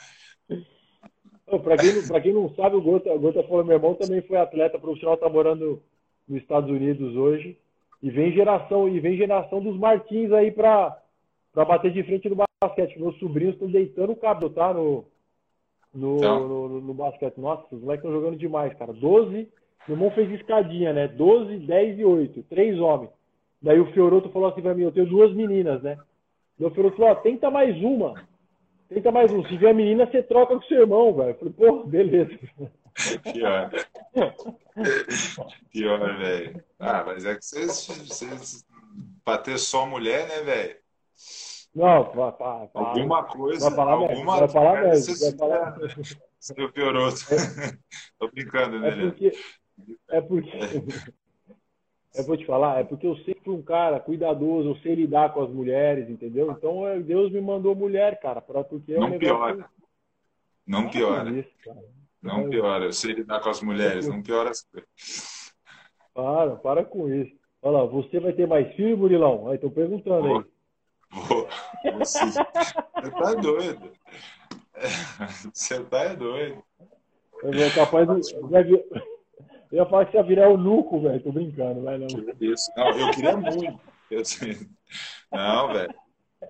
[1.58, 4.38] Para quem, pra quem não sabe, o Gota, o Gota falou, meu irmão também foi
[4.38, 5.82] atleta profissional, tá morando
[6.28, 7.58] nos Estados Unidos hoje.
[8.02, 11.02] E vem geração, e vem geração dos Martins aí para
[11.56, 13.00] bater de frente no basquete.
[13.00, 14.74] Meus sobrinhos estão deitando o cabelo, tá?
[14.74, 15.06] No,
[15.94, 16.48] no, então.
[16.48, 17.38] no, no, no, basquete.
[17.38, 18.94] Nossa, os moleques estão jogando demais, cara.
[18.94, 19.50] 12,
[19.88, 21.08] meu irmão fez escadinha, né?
[21.08, 22.44] 12, 10 e 8.
[22.44, 23.12] Três homens.
[23.62, 25.98] Daí o Fioroto falou assim pra mim, eu tenho duas meninas, né?
[26.58, 28.14] Daí o Fioroto falou, ó, tenta mais uma.
[28.90, 29.46] Tenta mais um.
[29.46, 31.36] Se vier a menina, você troca com seu irmão, velho.
[31.38, 32.38] Falei, pô, beleza.
[33.32, 33.72] Pior.
[35.72, 36.64] Pior, velho.
[36.80, 38.66] Ah, mas é que vocês, vocês...
[39.24, 40.76] Pra ter só mulher, né, velho?
[41.76, 43.68] Não, para, para, alguma coisa.
[43.68, 45.16] Vai falar alguma Vai falar mesmo.
[45.16, 45.78] Você, falar...
[46.40, 47.10] você piorou.
[48.18, 48.90] Tô brincando, né?
[48.90, 49.32] É porque.
[50.10, 50.58] É porque...
[52.16, 55.32] Eu vou te falar, é porque eu sempre fui um cara cuidadoso, eu sei lidar
[55.32, 56.52] com as mulheres, entendeu?
[56.52, 59.70] Então é, Deus me mandou mulher, cara, para porque é um não piora.
[60.66, 61.30] Não piora.
[61.30, 61.50] Isso,
[62.22, 62.86] não piora.
[62.86, 65.54] Eu sei lidar com as mulheres, não piora as coisas.
[66.14, 67.38] Para, para com isso.
[67.62, 69.50] Olha lá, você vai ter mais filho, Murilão?
[69.50, 70.46] Aí, tô perguntando aí.
[71.12, 71.48] Vou,
[71.98, 73.92] você, você tá doido.
[75.54, 76.64] Você tá doido.
[77.44, 78.36] Eu capaz de.
[79.72, 81.22] Eu ia falar que você ia virar o Nuco, velho.
[81.22, 82.08] Tô brincando, vai não.
[82.42, 82.72] Isso.
[82.76, 83.80] Não, eu queria muito.
[84.10, 84.24] Eu...
[85.32, 85.94] Não, velho.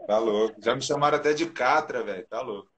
[0.08, 0.56] Tá louco.
[0.62, 2.26] Já me chamaram até de Catra, velho.
[2.28, 2.70] Tá louco.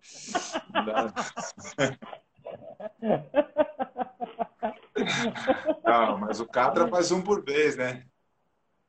[5.85, 8.05] Não, mas o Catra faz um por vez, né?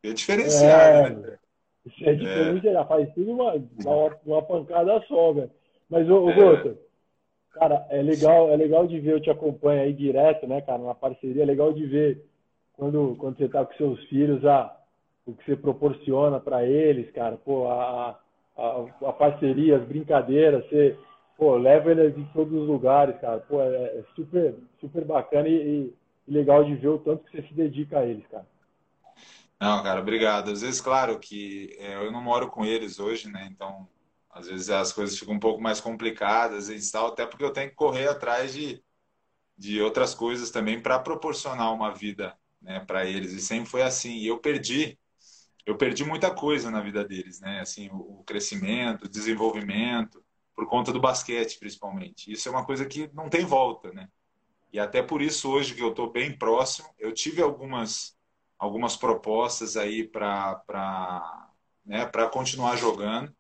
[0.03, 1.11] É diferenciado, é...
[1.11, 1.38] né?
[1.84, 2.84] Isso é diferente, é.
[2.84, 5.50] faz tudo uma, uma, uma, pancada só, velho.
[5.90, 6.34] Mas, ô, é.
[6.34, 6.78] Gota,
[7.53, 10.94] cara, é legal, é legal de ver, eu te acompanho aí direto, né, cara, na
[10.94, 12.24] parceria, é legal de ver
[12.72, 14.76] quando, quando você tá com seus filhos, a,
[15.26, 18.18] o que você proporciona para eles, cara, pô, a,
[18.57, 20.96] a, a, parceria, as brincadeiras, você,
[21.36, 25.92] pô, leva eles em todos os lugares, cara, pô, é, é super, super bacana e,
[26.28, 28.46] e legal de ver o tanto que você se dedica a eles, cara.
[29.61, 30.50] Não, cara, obrigado.
[30.50, 33.48] Às vezes, claro que é, eu não moro com eles hoje, né?
[33.48, 33.86] Então,
[34.33, 37.68] às vezes as coisas ficam um pouco mais complicadas e tal, até porque eu tenho
[37.68, 38.83] que correr atrás de,
[39.57, 43.33] de outras coisas também para proporcionar uma vida, né, para eles.
[43.33, 44.16] E sempre foi assim.
[44.16, 44.99] E eu perdi,
[45.66, 47.61] eu perdi muita coisa na vida deles, né?
[47.61, 50.24] Assim, o, crescimento, o desenvolvimento,
[50.55, 52.33] por conta do basquete, principalmente.
[52.33, 54.09] Isso é uma coisa que não tem volta, né?
[54.72, 58.16] E até por isso hoje que eu estou bem próximo, eu tive algumas
[58.59, 61.51] algumas propostas aí para
[61.85, 63.35] né, continuar jogando,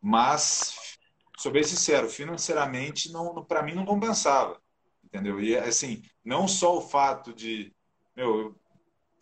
[0.00, 0.96] mas,
[1.36, 4.60] sou bem sincero, financeiramente, não, para mim não compensava,
[5.04, 5.40] entendeu?
[5.40, 7.74] E, assim, não só o fato de,
[8.16, 8.60] meu, eu,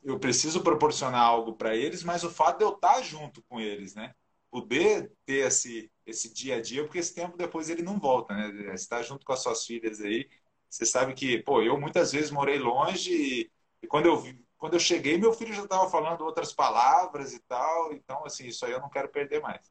[0.05, 3.95] eu preciso proporcionar algo para eles, mas o fato de eu estar junto com eles,
[3.95, 4.15] né?
[4.51, 8.75] Poder ter esse, esse dia a dia, porque esse tempo depois ele não volta, né?
[8.75, 10.29] Estar junto com as suas filhas aí,
[10.69, 13.51] você sabe que, pô, eu muitas vezes morei longe e,
[13.83, 14.23] e quando eu
[14.59, 17.93] quando eu cheguei, meu filho já estava falando outras palavras e tal.
[17.93, 19.71] Então, assim, isso aí eu não quero perder mais.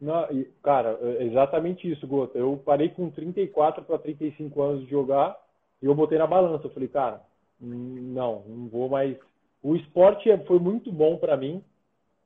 [0.00, 0.26] Não,
[0.62, 2.38] cara, é exatamente isso, Gota.
[2.38, 5.36] Eu parei com 34 para 35 anos de jogar
[5.82, 6.66] e eu botei na balança.
[6.66, 7.20] Eu falei, cara,
[7.60, 9.16] não, não vou mais.
[9.62, 11.62] O esporte é, foi muito bom para mim.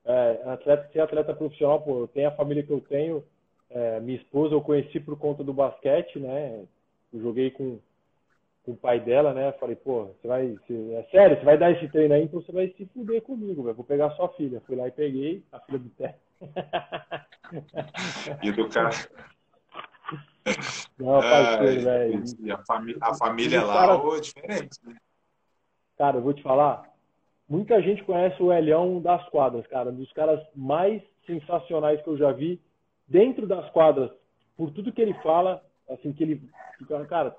[0.05, 3.25] É, atleta, ser atleta profissional, pô, eu tenho a família que eu tenho.
[3.71, 6.65] É, minha esposa eu conheci por conta do basquete, né?
[7.13, 7.79] Eu joguei com
[8.65, 9.53] com o pai dela, né?
[9.53, 10.49] Falei, pô, você vai.
[10.53, 13.63] Você, é sério, você vai dar esse treino aí, então você vai se fuder comigo,
[13.63, 13.77] velho.
[13.77, 14.63] Vou pegar sua filha.
[14.67, 16.17] Fui lá e peguei a filha do Té.
[18.43, 18.91] E do cara.
[20.99, 22.23] Não, parceiro, é, velho.
[22.53, 24.97] A, famí a família lá cara, é diferente, né?
[25.97, 26.85] Cara, eu vou te falar.
[27.49, 29.91] Muita gente conhece o Elhão das quadras, cara.
[29.91, 32.61] Um dos caras mais sensacionais que eu já vi
[33.07, 34.11] dentro das quadras.
[34.57, 36.43] Por tudo que ele fala, assim, que ele.
[37.09, 37.37] Cara,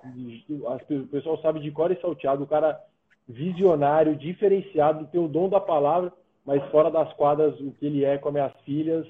[0.90, 2.44] o pessoal sabe de cor e salteado.
[2.44, 2.82] O cara
[3.28, 6.14] visionário, diferenciado, tem o dom da palavra,
[6.46, 9.08] mas fora das quadras, o que ele é com as minhas filhas,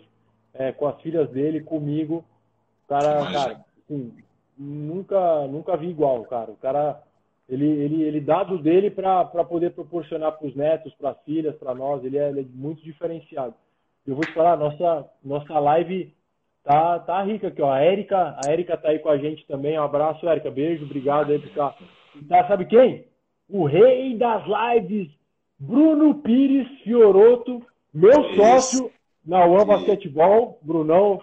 [0.54, 2.24] é, com as filhas dele, comigo.
[2.86, 4.14] O cara, cara, assim,
[4.58, 6.52] nunca, nunca vi igual, cara.
[6.52, 7.02] O cara,
[7.50, 11.56] ele, ele, ele dá do dele para poder proporcionar para os netos, para as filhas,
[11.58, 12.04] para nós.
[12.04, 13.54] Ele é, ele é, muito diferenciado.
[14.08, 16.14] Eu vou te falar, nossa, nossa live
[16.64, 17.72] tá, tá rica aqui, ó.
[17.72, 19.78] A Érica, a Érica tá aí com a gente também.
[19.78, 20.50] Um abraço, Érica.
[20.50, 21.76] Beijo, obrigado aí por estar.
[22.30, 23.06] Tá, sabe quem?
[23.50, 25.12] O rei das lives,
[25.60, 27.62] Bruno Pires Fioroto,
[27.94, 28.92] meu sócio
[29.26, 31.22] na One Basquetebol, Brunão.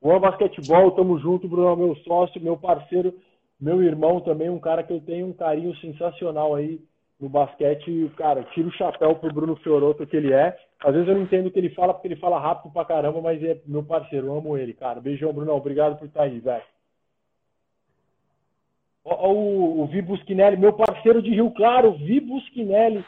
[0.00, 3.14] One Basquetebol, tamo junto, Brunão, meu sócio, meu parceiro,
[3.60, 6.80] meu irmão também, um cara que eu tenho um carinho sensacional aí
[7.18, 8.10] no basquete.
[8.16, 10.56] Cara, tiro o chapéu pro Bruno Fioroto que ele é.
[10.80, 13.20] Às vezes eu não entendo o que ele fala, porque ele fala rápido pra caramba,
[13.20, 15.00] mas é meu parceiro, eu amo ele, cara.
[15.00, 16.62] Beijão, Brunão, obrigado por estar aí, velho.
[19.04, 23.04] O, o, o Vi Busquinelli, meu parceiro de Rio Claro, Vi Busquinelli,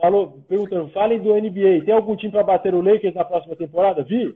[0.00, 4.02] falou, perguntando, falem do NBA, tem algum time para bater o Lakers na próxima temporada?
[4.02, 4.34] Vi?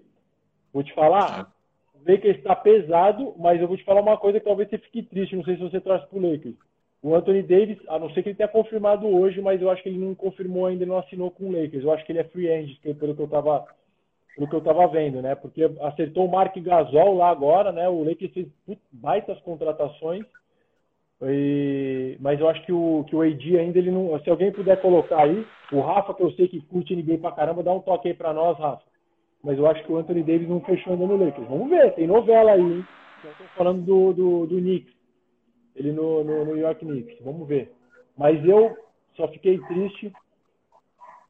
[0.72, 1.52] Vou te falar,
[1.94, 5.02] o Lakers está pesado, mas eu vou te falar uma coisa que talvez você fique
[5.02, 6.56] triste, não sei se você traz pro Lakers.
[7.02, 9.90] O Anthony Davis, a não ser que ele tenha confirmado hoje, mas eu acho que
[9.90, 11.84] ele não confirmou ainda, não assinou com o Lakers.
[11.84, 13.66] Eu acho que ele é free agent, pelo que eu estava
[14.34, 15.34] pelo que eu estava vendo, né?
[15.34, 17.88] Porque acertou o Mark Gasol lá agora, né?
[17.88, 18.48] O Lakers fez
[18.90, 20.24] baitas contratações
[21.22, 24.18] e, mas eu acho que o, que o AD ainda ele não.
[24.20, 27.62] Se alguém puder colocar aí, o Rafa, que eu sei que curte ninguém pra caramba,
[27.62, 28.82] dá um toque aí pra nós, Rafa.
[29.42, 31.48] Mas eu acho que o Anthony Davis não fechou ainda no Lakers.
[31.48, 32.86] Vamos ver, tem novela aí, hein?
[33.24, 34.92] Eu falando do, do, do Knicks.
[35.76, 37.16] Ele no, no New York Knicks.
[37.22, 37.72] Vamos ver.
[38.16, 38.76] Mas eu
[39.16, 40.12] só fiquei triste.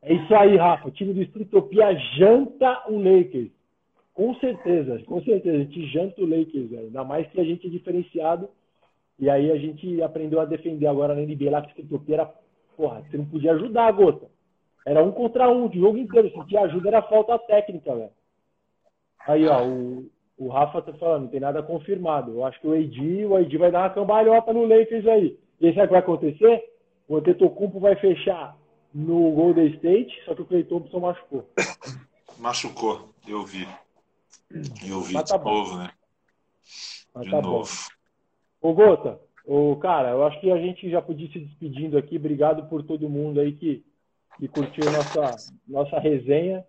[0.02, 0.88] É isso aí, Rafa.
[0.88, 3.50] O time do Streetopia janta o Lakers.
[4.12, 5.56] Com certeza, com certeza.
[5.56, 6.86] A gente janta o Lakers, velho.
[6.86, 8.48] Ainda mais que a gente é diferenciado
[9.18, 12.26] e aí a gente aprendeu a defender agora na NBA lá, que era,
[12.76, 14.28] porra, você não podia ajudar a gota.
[14.86, 16.30] Era um contra um, o jogo inteiro.
[16.30, 18.10] Se te ajuda era falta técnica, velho.
[19.26, 22.32] Aí, ó, o, o Rafa tá falando, não tem nada confirmado.
[22.32, 25.38] Eu acho que o AD, o AD vai dar uma cambalhota no Lakers aí.
[25.60, 26.64] E aí sabe o que vai acontecer?
[27.08, 28.56] O Antetokounmpo vai fechar
[28.92, 31.48] no Golden State, só que o Clay Thompson machucou.
[32.38, 33.66] Machucou, eu vi.
[34.86, 35.50] Eu vi Mas tá de bom.
[35.50, 35.90] novo, né?
[37.14, 37.64] Mas de tá novo.
[37.64, 37.94] Bom.
[38.64, 42.16] Ô, Gota, ô, cara, eu acho que a gente já podia se despedindo aqui.
[42.16, 43.84] Obrigado por todo mundo aí que,
[44.38, 45.36] que curtiu nossa,
[45.68, 46.64] nossa resenha.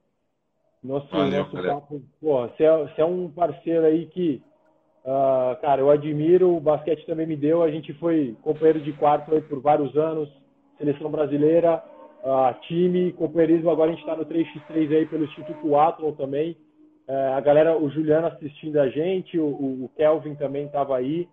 [0.84, 2.02] Nosso, Valeu, nosso papo.
[2.20, 4.44] Pô, você é, você é um parceiro aí que,
[5.06, 6.58] uh, cara, eu admiro.
[6.58, 7.64] O basquete também me deu.
[7.64, 10.30] A gente foi companheiro de quarto aí por vários anos.
[10.78, 11.82] Seleção brasileira,
[12.26, 13.70] uh, time, companheirismo.
[13.70, 16.58] Agora a gente está no 3x3 aí pelo Instituto Athlon também.
[17.08, 21.30] Uh, a galera, o Juliano assistindo a gente, o, o Kelvin também estava aí.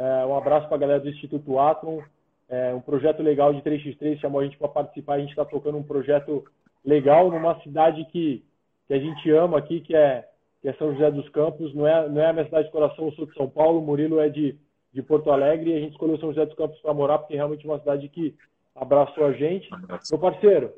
[0.00, 2.02] É, um abraço para a galera do Instituto Atom.
[2.48, 5.14] É, um projeto legal de 3x3 chamou a gente para participar.
[5.14, 6.42] A gente está tocando um projeto
[6.82, 8.42] legal numa cidade que,
[8.88, 10.26] que a gente ama aqui, que é,
[10.62, 11.74] que é São José dos Campos.
[11.74, 13.78] Não é, não é a minha cidade de coração, eu sou de São Paulo.
[13.78, 14.56] O Murilo é de,
[14.90, 15.70] de Porto Alegre.
[15.70, 18.08] E a gente escolheu São José dos Campos para morar, porque é realmente uma cidade
[18.08, 18.34] que
[18.74, 19.68] abraçou a gente.
[20.10, 20.72] Meu parceiro,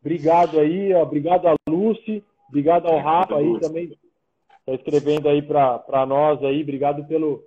[0.00, 0.94] obrigado aí.
[0.94, 2.22] Obrigado a Lucy.
[2.48, 3.98] Obrigado ao Rafa aí também.
[4.60, 6.62] Está escrevendo aí para nós aí.
[6.62, 7.42] Obrigado pelo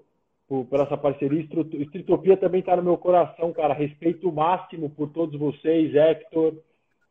[0.47, 1.41] por, por essa parceria.
[1.41, 3.73] Estritopia também está no meu coração, cara.
[3.73, 6.55] Respeito máximo por todos vocês, Hector,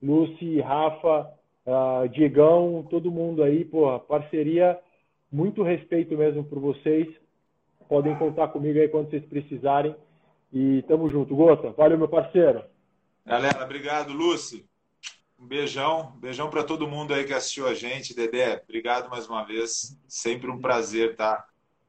[0.02, 1.30] Lucy, Rafa,
[1.66, 4.78] uh, Diegão, todo mundo aí, porra, parceria,
[5.30, 7.06] muito respeito mesmo por vocês.
[7.88, 9.94] Podem contar comigo aí quando vocês precisarem.
[10.52, 11.34] E tamo junto.
[11.34, 12.62] Gota, valeu, meu parceiro.
[13.24, 14.64] Galera, obrigado, Lucy.
[15.38, 18.14] Um beijão, beijão para todo mundo aí que assistiu a gente.
[18.14, 19.98] Dedé, obrigado mais uma vez.
[20.08, 21.44] Sempre um prazer tá?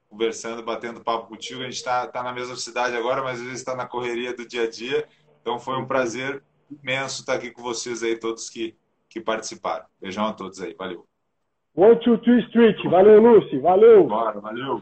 [0.10, 1.62] Conversando, batendo papo contigo.
[1.62, 4.48] A gente está tá na mesma cidade agora, mas às vezes está na correria do
[4.48, 5.08] dia a dia.
[5.42, 8.76] Então foi um prazer imenso estar aqui com vocês aí, todos que,
[9.10, 9.86] que participaram.
[10.02, 11.06] Beijão a todos aí, valeu.
[11.76, 12.84] One, two, three, street.
[12.90, 13.60] Valeu, Lucy.
[13.60, 14.08] Valeu.
[14.08, 14.82] Bora, valeu.